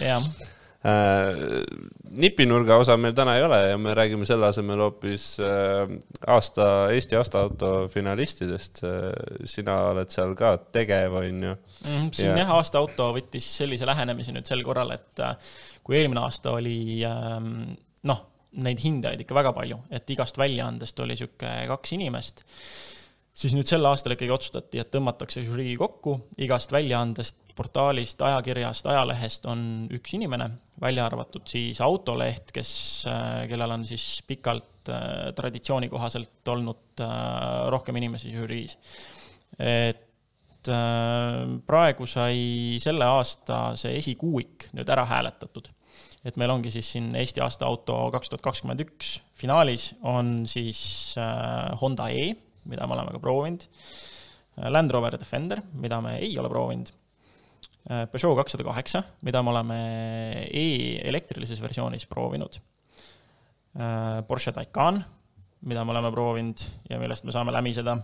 jah. 0.00 0.24
nipinurga 0.78 2.76
osa 2.78 2.94
meil 3.00 3.14
täna 3.16 3.34
ei 3.34 3.42
ole 3.42 3.58
ja 3.72 3.78
me 3.82 3.94
räägime 3.98 4.26
selle 4.28 4.46
asemel 4.46 4.78
hoopis 4.84 5.24
äh, 5.42 5.90
aasta, 6.30 6.68
Eesti 6.94 7.18
aastaauto 7.18 7.72
finalistidest 7.90 8.84
äh,. 8.86 9.08
sina 9.42 9.74
oled 9.90 10.12
seal 10.14 10.36
ka 10.38 10.54
tegev, 10.72 11.16
on 11.18 11.42
ju 11.48 11.54
mm,. 11.56 12.08
siin 12.14 12.30
ja. 12.30 12.44
jah, 12.44 12.54
aastaauto 12.60 13.10
võttis 13.16 13.48
sellise 13.58 13.88
lähenemise 13.90 14.34
nüüd 14.36 14.46
sel 14.46 14.62
korral, 14.66 14.94
et 14.94 15.24
äh, 15.24 15.34
kui 15.82 15.98
eelmine 15.98 16.22
aasta 16.22 16.54
oli 16.60 17.02
ähm, 17.08 17.74
noh, 18.06 18.22
neid 18.62 18.78
hindajaid 18.82 19.26
ikka 19.26 19.34
väga 19.34 19.52
palju, 19.56 19.80
et 19.90 20.14
igast 20.14 20.38
väljaandest 20.38 21.02
oli 21.02 21.18
niisugune 21.18 21.66
kaks 21.74 21.96
inimest 21.98 22.46
siis 23.38 23.54
nüüd 23.54 23.68
sel 23.70 23.86
aastal 23.86 24.14
ikkagi 24.14 24.32
otsustati, 24.34 24.80
et 24.82 24.90
tõmmatakse 24.90 25.44
žürii 25.46 25.76
kokku, 25.78 26.16
igast 26.42 26.72
väljaandest, 26.74 27.38
portaalist, 27.58 28.22
ajakirjast, 28.22 28.86
ajalehest 28.90 29.46
on 29.50 29.60
üks 29.94 30.14
inimene, 30.18 30.50
välja 30.82 31.06
arvatud 31.06 31.46
siis 31.50 31.80
Autoleht, 31.84 32.52
kes, 32.54 32.72
äh, 33.10 33.44
kellel 33.50 33.76
on 33.76 33.86
siis 33.86 34.06
pikalt 34.26 34.90
äh, 34.90 35.30
traditsiooni 35.38 35.90
kohaselt 35.90 36.50
olnud 36.50 37.02
äh, 37.04 37.70
rohkem 37.74 37.98
inimesi 38.02 38.34
žüriis. 38.34 38.78
et 39.58 40.04
praegu 41.66 42.04
sai 42.10 42.76
selle 42.82 43.06
aasta 43.08 43.70
see 43.78 43.94
esikuuik 43.96 44.66
nüüd 44.76 44.90
ära 44.92 45.06
hääletatud. 45.08 45.70
Et 46.26 46.36
meil 46.36 46.50
ongi 46.52 46.68
siis 46.74 46.90
siin 46.92 47.06
Eesti 47.16 47.40
aasta 47.40 47.64
auto 47.64 47.96
kaks 48.12 48.28
tuhat 48.28 48.44
kakskümmend 48.44 48.82
üks 48.84 49.14
finaalis 49.38 49.92
on 50.02 50.42
siis 50.50 51.14
Honda 51.80 52.10
E 52.12 52.34
mida 52.68 52.86
me 52.86 52.96
oleme 52.96 53.14
ka 53.16 53.20
proovinud. 53.22 53.66
Land 54.68 54.90
Rover 54.90 55.18
Defender, 55.18 55.62
mida 55.78 56.00
me 56.02 56.16
ei 56.18 56.32
ole 56.38 56.50
proovinud. 56.50 56.90
Peugeot 57.88 58.36
kakssada 58.36 58.66
kaheksa, 58.66 59.02
mida 59.24 59.42
me 59.42 59.52
oleme 59.54 59.78
e-elektrilises 60.50 61.62
versioonis 61.62 62.04
proovinud. 62.10 62.58
Porsche 64.28 64.52
Taycan, 64.52 65.00
mida 65.70 65.84
me 65.84 65.94
oleme 65.94 66.10
proovinud 66.12 66.64
ja 66.90 66.98
millest 67.00 67.24
me 67.24 67.32
saame 67.32 67.54
lämiseda. 67.54 67.96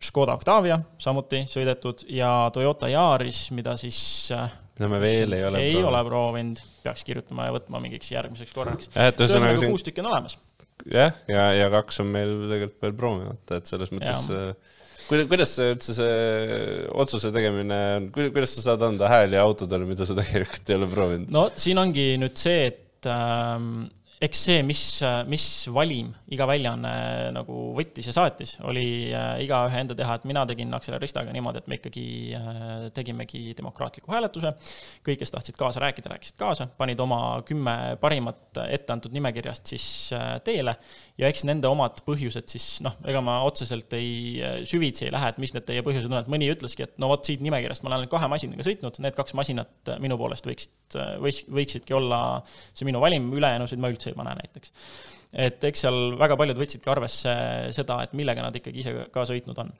Škoda 0.00 0.32
Octavia 0.38 0.78
samuti 1.02 1.42
sõidetud 1.50 2.06
ja 2.14 2.48
Toyota 2.54 2.88
Yaris, 2.88 3.48
mida 3.52 3.74
siis 3.78 4.30
mida 4.78 4.88
me 4.88 5.00
veel 5.02 5.34
ei 5.36 5.44
ole 5.44 5.60
ei 5.60 5.72
proovinud. 5.74 5.88
ole 5.90 6.04
proovinud, 6.06 6.62
peaks 6.84 7.02
kirjutama 7.04 7.48
ja 7.48 7.56
võtma 7.58 7.82
mingiks 7.84 8.14
järgmiseks 8.14 8.54
korraks. 8.54 8.90
ühesõnaga 8.94 9.58
siin... 9.58 9.74
kuus 9.74 9.84
tükki 9.84 10.00
on 10.00 10.08
olemas 10.14 10.38
jah, 10.88 11.16
ja, 11.30 11.46
ja 11.56 11.70
kaks 11.72 12.02
on 12.04 12.12
meil 12.14 12.34
tegelikult 12.50 12.84
veel 12.84 12.98
proovimata, 12.98 13.60
et 13.60 13.70
selles 13.70 13.92
mõttes 13.94 14.26
äh, 14.34 14.52
kuidas, 15.10 15.28
kuidas 15.30 15.54
see 15.56 15.70
üldse 15.74 15.96
see 15.96 16.18
otsuse 17.04 17.32
tegemine 17.34 17.80
on, 17.98 18.10
kuidas 18.14 18.56
sa 18.56 18.70
saad 18.70 18.84
anda 18.86 19.10
hääli 19.10 19.38
autodele, 19.40 19.88
mida 19.88 20.06
sa 20.08 20.16
tegelikult 20.18 20.70
ei 20.70 20.78
ole 20.78 20.90
proovinud? 20.94 21.32
no 21.34 21.46
siin 21.58 21.80
ongi 21.82 22.12
nüüd 22.22 22.38
see, 22.40 22.68
et 22.70 23.10
ähm, 23.10 23.88
eks 24.20 24.40
see, 24.44 24.60
mis, 24.66 24.80
mis 25.32 25.44
valim 25.72 26.10
iga 26.34 26.44
väljaanne 26.48 26.90
nagu 27.32 27.70
võttis 27.76 28.10
ja 28.10 28.12
saatis, 28.12 28.52
oli 28.68 28.84
äh, 29.16 29.38
igaühe 29.46 29.80
enda 29.80 29.96
teha, 29.96 30.18
et 30.18 30.26
mina 30.28 30.42
tegin 30.48 30.76
Acceleristaga 30.76 31.32
niimoodi, 31.32 31.62
et 31.62 31.70
me 31.72 31.78
ikkagi 31.78 32.04
äh, 32.36 32.82
tegimegi 32.96 33.54
demokraatliku 33.56 34.12
hääletuse. 34.12 34.52
kõik, 35.06 35.22
kes 35.22 35.32
tahtsid 35.32 35.56
kaasa 35.56 35.80
rääkida, 35.86 36.12
rääkisid 36.12 36.36
kaasa, 36.40 36.68
panid 36.76 37.00
oma 37.00 37.40
kümme 37.48 37.96
parimat 38.00 38.60
ette 38.66 38.92
antud 38.92 39.16
nimekirjast 39.16 39.72
siis 39.72 39.86
äh, 40.12 40.34
teele 40.44 40.76
ja 41.16 41.30
eks 41.32 41.46
nende 41.48 41.72
omad 41.72 42.02
põhjused 42.04 42.52
siis 42.52 42.68
noh, 42.84 43.00
ega 43.08 43.24
ma 43.24 43.38
otseselt 43.48 43.96
ei, 43.96 44.36
süvitsi 44.68 45.08
ei 45.08 45.14
lähe, 45.16 45.32
et 45.32 45.40
mis 45.40 45.56
need 45.56 45.64
teie 45.64 45.80
põhjused 45.86 46.12
on, 46.12 46.20
et 46.20 46.28
mõni 46.28 46.52
ütleski, 46.52 46.84
et 46.84 47.00
no 47.00 47.08
vot 47.08 47.24
siit 47.24 47.40
nimekirjast 47.44 47.88
ma 47.88 47.94
olen 47.94 48.12
kahe 48.12 48.28
masinaga 48.28 48.68
sõitnud, 48.68 49.00
need 49.00 49.16
kaks 49.16 49.32
masinat 49.38 49.94
minu 50.04 50.20
poolest 50.20 50.44
võiksid, 50.44 51.00
võiks, 51.24 51.42
võiksidki 51.48 51.96
olla 51.96 52.20
see 52.52 52.84
minu 52.84 53.00
valim, 53.00 53.32
ülejäänusid 53.32 53.80
ma 53.80 53.88
üldse 53.88 54.09
ei 54.10 54.16
pane 54.18 54.34
näiteks. 54.40 54.72
et 55.46 55.64
eks 55.70 55.84
seal 55.86 55.98
väga 56.18 56.36
paljud 56.40 56.58
võtsidki 56.58 56.90
arvesse 56.90 57.34
seda, 57.76 58.00
et 58.04 58.16
millega 58.18 58.42
nad 58.42 58.56
ikkagi 58.56 58.82
ise 58.82 58.94
ka 59.14 59.26
sõitnud 59.28 59.62
on. 59.64 59.72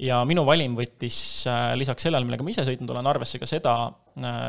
ja 0.00 0.22
minu 0.28 0.46
valim 0.48 0.76
võttis 0.78 1.18
äh, 1.50 1.72
lisaks 1.78 2.08
sellele, 2.08 2.26
millega 2.28 2.46
ma 2.46 2.54
ise 2.54 2.66
sõitnud 2.66 2.94
olen, 2.96 3.12
arvesse 3.12 3.40
ka 3.42 3.48
seda, 3.50 3.76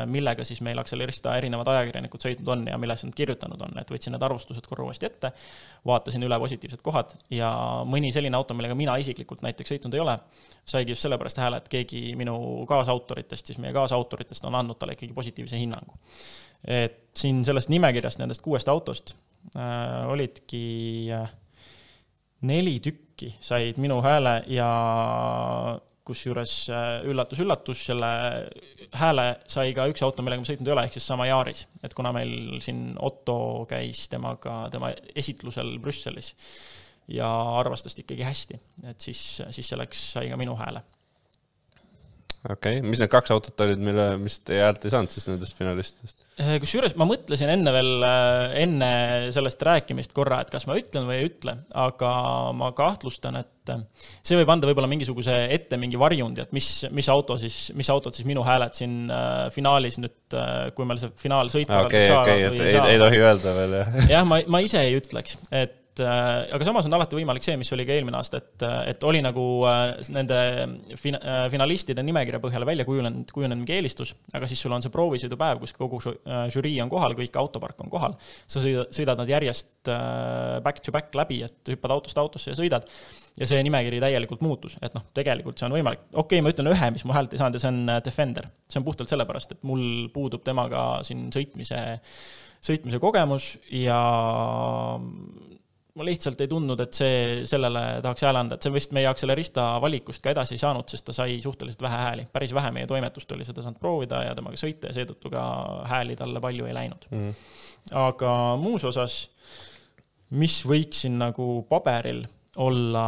millega 0.06 0.44
siis 0.46 0.60
meil 0.62 0.78
Accelerista 0.78 1.32
erinevad 1.38 1.66
ajakirjanikud 1.72 2.22
sõitnud 2.22 2.50
on 2.54 2.60
ja 2.70 2.76
millest 2.78 3.06
nad 3.08 3.16
kirjutanud 3.18 3.62
on, 3.66 3.78
et 3.80 3.88
võtsin 3.90 4.14
need 4.14 4.22
arvustused 4.22 4.66
korra 4.68 4.84
uuesti 4.86 5.08
ette, 5.08 5.32
vaatasin 5.86 6.22
üle 6.22 6.38
positiivsed 6.38 6.82
kohad 6.86 7.16
ja 7.34 7.50
mõni 7.88 8.12
selline 8.14 8.38
auto, 8.38 8.54
millega 8.54 8.76
mina 8.78 8.94
isiklikult 9.02 9.42
näiteks 9.42 9.74
sõitnud 9.74 9.96
ei 9.96 10.02
ole, 10.04 10.14
saigi 10.64 10.94
just 10.94 11.06
sellepärast 11.06 11.40
hääle, 11.42 11.58
et 11.62 11.70
keegi 11.72 12.14
minu 12.18 12.36
kaasautoritest, 12.70 13.50
siis 13.50 13.58
meie 13.62 13.74
kaasautoritest 13.74 14.46
on 14.46 14.54
andnud 14.54 14.78
talle 14.78 14.94
ikkagi 14.94 15.16
positiivse 15.16 15.58
hinnangu. 15.58 15.98
Et 16.62 17.02
siin 17.16 17.42
sellest 17.46 17.70
nimekirjast, 17.72 18.22
nendest 18.22 18.42
kuuest 18.44 18.70
autost 18.70 19.16
äh, 19.56 20.06
olidki 20.10 20.62
äh, 21.14 21.26
neli 22.46 22.78
tükki 22.80 23.34
said 23.40 23.78
minu 23.82 23.98
hääle 24.04 24.42
ja 24.52 24.70
kusjuures 26.06 26.54
üllatus-üllatus, 27.10 27.82
äh, 27.82 27.86
selle 27.90 28.10
hääle 28.96 29.26
sai 29.50 29.74
ka 29.76 29.88
üks 29.90 30.04
auto, 30.06 30.24
millega 30.24 30.42
ma 30.42 30.48
sõitnud 30.48 30.70
ei 30.70 30.76
ole, 30.76 30.86
ehk 30.86 30.98
siis 30.98 31.08
sama 31.12 31.28
Yaris. 31.28 31.66
et 31.82 31.94
kuna 31.94 32.12
meil 32.16 32.60
siin 32.64 32.94
Otto 33.02 33.66
käis 33.70 34.06
temaga, 34.12 34.66
tema 34.72 34.92
esitlusel 35.14 35.76
Brüsselis 35.82 36.34
ja 37.12 37.28
arvas 37.60 37.84
tast 37.86 37.98
ikkagi 38.02 38.26
hästi, 38.26 38.60
et 38.90 39.00
siis, 39.00 39.22
siis 39.50 39.74
selleks 39.74 40.12
sai 40.16 40.30
ka 40.30 40.38
minu 40.40 40.56
hääle 40.58 40.82
okei 42.46 42.78
okay., 42.78 42.86
mis 42.86 43.00
need 43.02 43.10
kaks 43.12 43.32
autot 43.34 43.64
olid, 43.64 43.80
mille, 43.82 44.06
mis 44.20 44.38
teie 44.44 44.62
häält 44.64 44.84
ei 44.86 44.92
saanud 44.92 45.12
siis 45.12 45.26
nendest 45.28 45.56
finalistidest? 45.58 46.18
Äh, 46.42 46.56
kusjuures 46.62 46.94
ma 47.00 47.06
mõtlesin 47.08 47.50
enne 47.52 47.72
veel, 47.74 47.92
äh, 48.06 48.56
enne 48.62 48.90
sellest 49.34 49.62
rääkimist 49.66 50.14
korra, 50.16 50.42
et 50.44 50.52
kas 50.52 50.68
ma 50.68 50.76
ütlen 50.78 51.08
või 51.08 51.20
ei 51.20 51.30
ütle, 51.30 51.56
aga 51.86 52.10
ma 52.56 52.70
kahtlustan, 52.76 53.38
et 53.40 53.72
äh, 53.72 53.80
see 54.20 54.38
võib 54.40 54.52
anda 54.52 54.68
võib-olla 54.70 54.90
mingisuguse 54.90 55.38
ette 55.54 55.80
mingi 55.80 56.00
varjundi, 56.00 56.44
et 56.44 56.52
mis, 56.56 56.68
mis 56.96 57.08
auto 57.12 57.38
siis, 57.40 57.70
mis 57.78 57.90
autod 57.92 58.16
siis 58.16 58.28
minu 58.28 58.44
hääled 58.46 58.76
siin 58.76 59.08
finaalis 59.54 59.98
nüüd, 60.02 60.36
kui 60.76 60.88
meil 60.88 61.00
see 61.02 61.14
finaal 61.20 61.50
sõit 61.52 61.72
okei, 61.72 62.06
okei, 62.12 62.46
et 62.50 62.62
ei, 62.68 62.78
ei 62.94 63.02
tohi 63.02 63.24
öelda 63.24 63.56
veel, 63.56 63.80
jah? 63.80 63.98
jah, 64.18 64.28
ma, 64.28 64.42
ma 64.52 64.62
ise 64.64 64.84
ei 64.84 64.96
ütleks, 65.00 65.40
et 65.50 65.82
et 65.96 66.04
äh, 66.04 66.54
aga 66.54 66.66
samas 66.66 66.86
on 66.88 66.94
alati 66.96 67.16
võimalik 67.16 67.44
see, 67.44 67.56
mis 67.56 67.70
oli 67.72 67.86
ka 67.88 67.94
eelmine 67.94 68.18
aasta, 68.18 68.40
et, 68.42 68.64
et 68.92 69.04
oli 69.08 69.22
nagu 69.24 69.44
äh, 69.68 69.94
nende 70.12 70.38
fin-, 71.00 71.16
äh, 71.16 71.46
finalistide 71.52 72.04
nimekirja 72.04 72.40
põhjal 72.42 72.66
välja 72.68 72.84
kujunenud, 72.88 73.30
kujunenud 73.32 73.62
mingi 73.62 73.76
eelistus, 73.78 74.12
aga 74.36 74.48
siis 74.50 74.60
sul 74.60 74.74
on 74.76 74.84
see 74.84 74.92
proovisõidupäev, 74.92 75.62
kus 75.62 75.72
kogu 75.76 76.00
žürii 76.52 76.76
on 76.84 76.92
kohal, 76.92 77.16
kõik 77.16 77.38
autopark 77.40 77.80
on 77.84 77.92
kohal, 77.92 78.16
sa 78.44 78.60
sõidad, 78.60 78.92
sõidad 78.94 79.22
nad 79.22 79.32
järjest 79.32 79.72
back 80.64 80.82
to 80.84 80.92
back 80.92 81.14
läbi, 81.16 81.40
et 81.46 81.72
hüppad 81.72 81.94
autost 81.94 82.18
autosse 82.20 82.52
ja 82.52 82.58
sõidad, 82.58 82.88
ja 83.40 83.48
see 83.48 83.62
nimekiri 83.64 84.00
täielikult 84.02 84.42
muutus, 84.44 84.76
et 84.84 84.94
noh, 84.96 85.04
tegelikult 85.16 85.60
see 85.60 85.68
on 85.68 85.76
võimalik, 85.78 86.02
okei 86.12 86.40
okay,, 86.40 86.44
ma 86.44 86.52
ütlen 86.52 86.72
ühe, 86.72 86.90
mis 86.92 87.06
mu 87.08 87.16
häält 87.16 87.36
ei 87.36 87.40
saanud 87.40 87.56
ja 87.56 87.62
see 87.62 87.72
on 87.72 87.94
Defender. 88.04 88.50
see 88.68 88.82
on 88.82 88.88
puhtalt 88.88 89.12
sellepärast, 89.12 89.56
et 89.56 89.64
mul 89.68 90.10
puudub 90.12 90.44
temaga 90.44 90.88
siin 91.06 91.28
sõitmise, 91.34 91.78
sõitmise 92.66 93.00
kogemus 93.00 93.54
ja 93.70 94.00
lihtsalt 96.06 96.40
ei 96.40 96.48
tundnud, 96.50 96.80
et 96.82 96.96
see, 96.96 97.18
sellele 97.48 97.82
tahaks 98.04 98.24
hääle 98.26 98.42
anda, 98.42 98.56
et 98.56 98.66
see 98.66 98.74
vist 98.74 98.94
meie 98.96 99.08
akselerista 99.10 99.66
valikust 99.82 100.22
ka 100.24 100.32
edasi 100.32 100.56
ei 100.56 100.62
saanud, 100.62 100.88
sest 100.90 101.06
ta 101.08 101.14
sai 101.16 101.38
suhteliselt 101.42 101.82
vähe 101.86 102.00
hääli. 102.02 102.26
päris 102.32 102.54
vähe 102.54 102.70
meie 102.74 102.86
toimetust 102.90 103.32
oli 103.36 103.46
seda 103.48 103.64
saanud 103.64 103.80
proovida 103.82 104.22
ja 104.26 104.34
temaga 104.38 104.60
sõita 104.60 104.90
ja 104.90 104.96
seetõttu 104.96 105.32
ka 105.32 105.44
hääli 105.90 106.16
talle 106.16 106.40
palju 106.40 106.66
ei 106.66 106.74
läinud 106.74 107.08
mm. 107.10 107.22
-hmm. 107.28 107.96
aga 108.06 108.32
muus 108.60 108.84
osas, 108.84 109.18
mis 110.30 110.60
võiks 110.66 111.04
siin 111.04 111.18
nagu 111.18 111.66
paberil 111.68 112.24
olla 112.56 113.06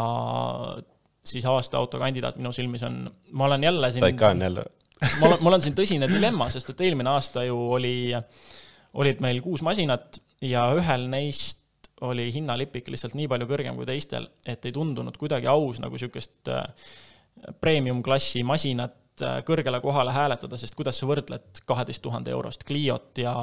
siis 1.25 1.47
aasta 1.47 1.79
autokandidaat 1.79 2.37
minu 2.37 2.53
silmis 2.53 2.83
on, 2.83 3.07
ma 3.33 3.45
olen 3.45 3.65
jälle 3.65 3.91
siin. 3.93 4.01
Taycan 4.01 4.43
jälle 4.43 4.65
mul 5.21 5.33
on, 5.33 5.39
mul 5.41 5.59
on 5.59 5.63
siin 5.63 5.77
tõsine 5.79 6.09
dilemma, 6.11 6.49
sest 6.51 6.73
et 6.73 6.81
eelmine 6.89 7.11
aasta 7.13 7.45
ju 7.47 7.59
oli, 7.79 8.11
olid 8.99 9.23
meil 9.23 9.41
kuus 9.45 9.63
masinat 9.63 10.19
ja 10.43 10.69
ühel 10.75 11.07
neist 11.11 11.63
oli 12.07 12.29
hinnalipik 12.35 12.89
lihtsalt 12.93 13.17
nii 13.19 13.29
palju 13.31 13.49
kõrgem 13.51 13.79
kui 13.79 13.87
teistel, 13.89 14.29
et 14.47 14.65
ei 14.67 14.75
tundunud 14.75 15.17
kuidagi 15.19 15.49
aus 15.51 15.81
nagu 15.83 15.97
niisugust 15.97 16.51
äh, 16.53 16.65
premium-klassi 17.63 18.45
masinat 18.47 19.25
äh, 19.25 19.41
kõrgele 19.47 19.81
kohale 19.83 20.15
hääletada, 20.15 20.59
sest 20.61 20.77
kuidas 20.79 21.01
sa 21.01 21.09
võrdled 21.11 21.63
kaheteist 21.69 22.03
tuhande 22.05 22.33
eurost 22.35 22.65
Cliot 22.69 23.23
ja 23.23 23.35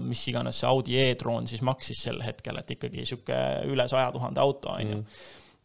mis 0.00 0.26
iganes 0.30 0.60
see 0.60 0.70
Audi 0.70 0.98
e-tron 1.06 1.48
siis 1.48 1.64
maksis 1.66 2.04
sel 2.08 2.20
hetkel, 2.24 2.60
et 2.60 2.76
ikkagi 2.76 3.02
niisugune 3.02 3.72
üle 3.72 3.88
saja 3.90 4.12
tuhande 4.14 4.42
auto, 4.44 4.76
on 4.76 4.94
ju. 4.96 5.02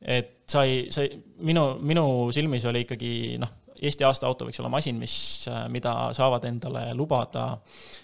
Et 0.01 0.31
sa 0.49 0.63
ei, 0.65 0.87
sa 0.89 1.03
ei, 1.05 1.19
minu, 1.45 1.75
minu 1.85 2.05
silmis 2.33 2.63
oli 2.69 2.85
ikkagi 2.87 3.11
noh, 3.41 3.57
Eesti 3.81 4.05
aasta 4.05 4.27
auto 4.29 4.45
võiks 4.45 4.59
olla 4.61 4.69
masin, 4.69 4.97
mis, 5.01 5.13
äh, 5.49 5.63
mida 5.73 6.11
saavad 6.13 6.43
endale 6.45 6.91
lubada 6.93 7.55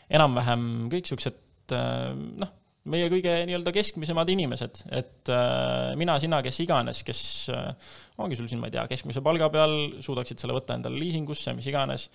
enam-vähem 0.09 0.87
kõik 0.89 1.09
siuksed 1.09 1.43
noh, 1.67 2.51
meie 2.91 3.09
kõige 3.11 3.33
nii-öelda 3.47 3.73
keskmisemad 3.75 4.29
inimesed, 4.33 4.83
et 4.95 5.31
äh, 5.33 5.95
mina, 5.99 6.17
sina, 6.23 6.41
kes 6.45 6.61
iganes, 6.63 7.01
kes 7.07 7.21
äh, 7.53 7.91
ongi 8.23 8.39
sul 8.39 8.49
siin, 8.49 8.61
ma 8.61 8.69
ei 8.69 8.75
tea, 8.77 8.85
keskmise 8.91 9.23
palga 9.25 9.49
peal, 9.53 9.75
suudaksid 10.03 10.41
selle 10.41 10.55
võtta 10.57 10.77
endale 10.77 10.99
liisingusse, 11.01 11.53
mis 11.57 11.67
iganes, 11.71 12.07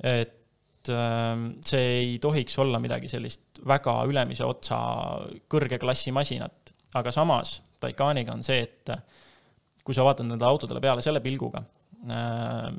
et 0.00 0.92
äh, 0.92 1.46
see 1.66 1.88
ei 1.96 2.14
tohiks 2.22 2.58
olla 2.62 2.82
midagi 2.82 3.10
sellist 3.12 3.62
väga 3.68 4.00
ülemise 4.10 4.46
otsa 4.48 4.78
kõrge 5.50 5.80
klassi 5.82 6.14
masinat, 6.16 6.74
aga 7.00 7.12
samas 7.14 7.60
Taycaniga 7.80 8.34
on 8.36 8.42
see, 8.44 8.60
et 8.66 8.90
kui 9.84 9.96
sa 9.96 10.04
vaatad 10.04 10.26
nendele 10.28 10.52
autodele 10.52 10.82
peale 10.84 11.00
selle 11.04 11.22
pilguga, 11.24 11.62
Äh, 11.62 11.79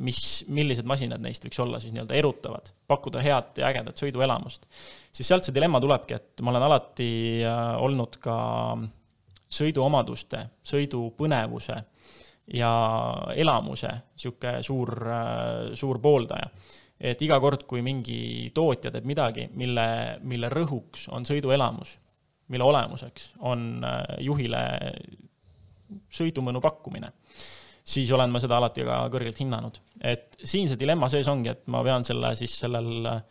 mis, 0.01 0.21
millised 0.49 0.87
masinad 0.89 1.21
neist 1.21 1.43
võiks 1.45 1.59
olla 1.61 1.79
siis 1.81 1.93
nii-öelda 1.93 2.17
erutavad, 2.17 2.71
pakkuda 2.89 3.21
head 3.21 3.61
ja 3.61 3.69
ägedat 3.69 4.01
sõiduelamust, 4.01 4.65
siis 5.13 5.29
sealt 5.29 5.45
see 5.45 5.53
dilemma 5.53 5.81
tulebki, 5.83 6.17
et 6.17 6.41
ma 6.41 6.53
olen 6.53 6.65
alati 6.65 7.11
äh, 7.45 7.61
olnud 7.85 8.17
ka 8.23 8.37
sõiduomaduste, 9.51 10.41
sõidupõnevuse 10.65 11.77
ja 12.57 12.71
elamuse 13.37 13.91
niisugune 13.93 14.63
suur, 14.65 14.95
äh, 15.05 15.73
suur 15.77 16.01
pooldaja. 16.01 16.49
et 17.01 17.21
iga 17.21 17.39
kord, 17.41 17.65
kui 17.69 17.81
mingi 17.81 18.51
tootja 18.53 18.91
teeb 18.93 19.05
midagi, 19.09 19.47
mille, 19.57 20.19
mille 20.21 20.49
rõhuks 20.49 21.07
on 21.13 21.25
sõiduelamus, 21.25 21.97
mille 22.49 22.63
olemuseks 22.63 23.33
on 23.39 23.85
juhile 24.21 24.61
sõidumõnu 26.09 26.61
pakkumine 26.61 27.09
siis 27.83 28.11
olen 28.11 28.31
ma 28.31 28.39
seda 28.41 28.57
alati 28.57 28.85
ka 28.87 29.03
kõrgelt 29.13 29.39
hinnanud. 29.41 29.79
et 30.01 30.37
siin 30.43 30.69
see 30.69 30.79
dilemma 30.79 31.09
sees 31.09 31.27
ongi, 31.27 31.49
et 31.49 31.67
ma 31.67 31.83
pean 31.85 32.03
selle 32.03 32.33
siis 32.39 32.53
sellel 32.63 33.05
äh, 33.09 33.21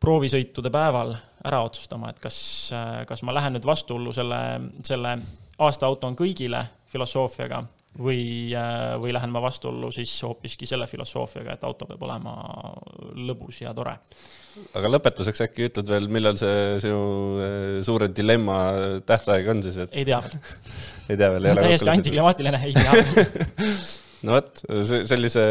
proovisõitude 0.00 0.70
päeval 0.72 1.14
ära 1.44 1.62
otsustama, 1.64 2.10
et 2.10 2.20
kas, 2.20 2.36
äh, 2.76 3.04
kas 3.08 3.22
ma 3.22 3.34
lähen 3.36 3.56
nüüd 3.56 3.66
vastuollu 3.68 4.12
selle, 4.12 4.40
selle 4.84 5.16
aasta 5.64 5.88
auto 5.88 6.08
on 6.08 6.16
kõigile 6.18 6.64
filosoofiaga 6.92 7.62
või, 7.98 8.52
äh, 8.56 8.94
või 9.00 9.14
lähen 9.14 9.32
ma 9.32 9.42
vastuollu 9.44 9.92
siis 9.94 10.14
hoopiski 10.22 10.66
selle 10.66 10.86
filosoofiaga, 10.90 11.54
et 11.54 11.64
auto 11.64 11.86
peab 11.86 12.02
olema 12.02 12.34
lõbus 13.14 13.62
ja 13.64 13.74
tore. 13.74 13.96
Aga 14.78 14.90
lõpetuseks 14.96 15.44
äkki 15.48 15.68
ütled 15.70 15.90
veel, 15.90 16.08
millal 16.12 16.38
see 16.40 16.78
sinu 16.84 17.80
suure 17.86 18.10
dilemma 18.14 18.58
tähtaeg 19.06 19.50
on 19.54 19.62
siis, 19.66 19.80
et? 19.86 19.92
ei 19.94 20.06
tea. 20.08 20.20
Veel 20.24 20.40
ei 21.10 21.18
tea 21.20 21.30
veel, 21.34 21.48
ei 21.48 21.54
ole 21.54 21.66
täiesti 21.68 21.92
antiklimaatiline, 21.92 22.64
ei 22.64 22.74
tea. 22.78 23.70
No 24.24 24.38
vot, 24.38 24.62
sellise 25.04 25.42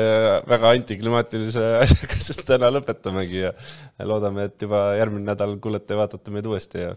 väga 0.49 0.71
antiklimaatilise 0.73 1.65
asjaga 1.83 2.15
siis 2.17 2.39
täna 2.47 2.71
lõpetamegi 2.73 3.43
ja 3.43 3.51
loodame, 4.09 4.47
et 4.49 4.65
juba 4.65 4.87
järgmine 4.97 5.27
nädal 5.27 5.59
kuulete 5.61 5.93
ja 5.93 5.99
vaatate 5.99 6.33
meid 6.33 6.49
uuesti 6.49 6.87
ja 6.87 6.95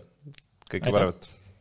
kõike 0.72 0.88
paremat 0.88 1.28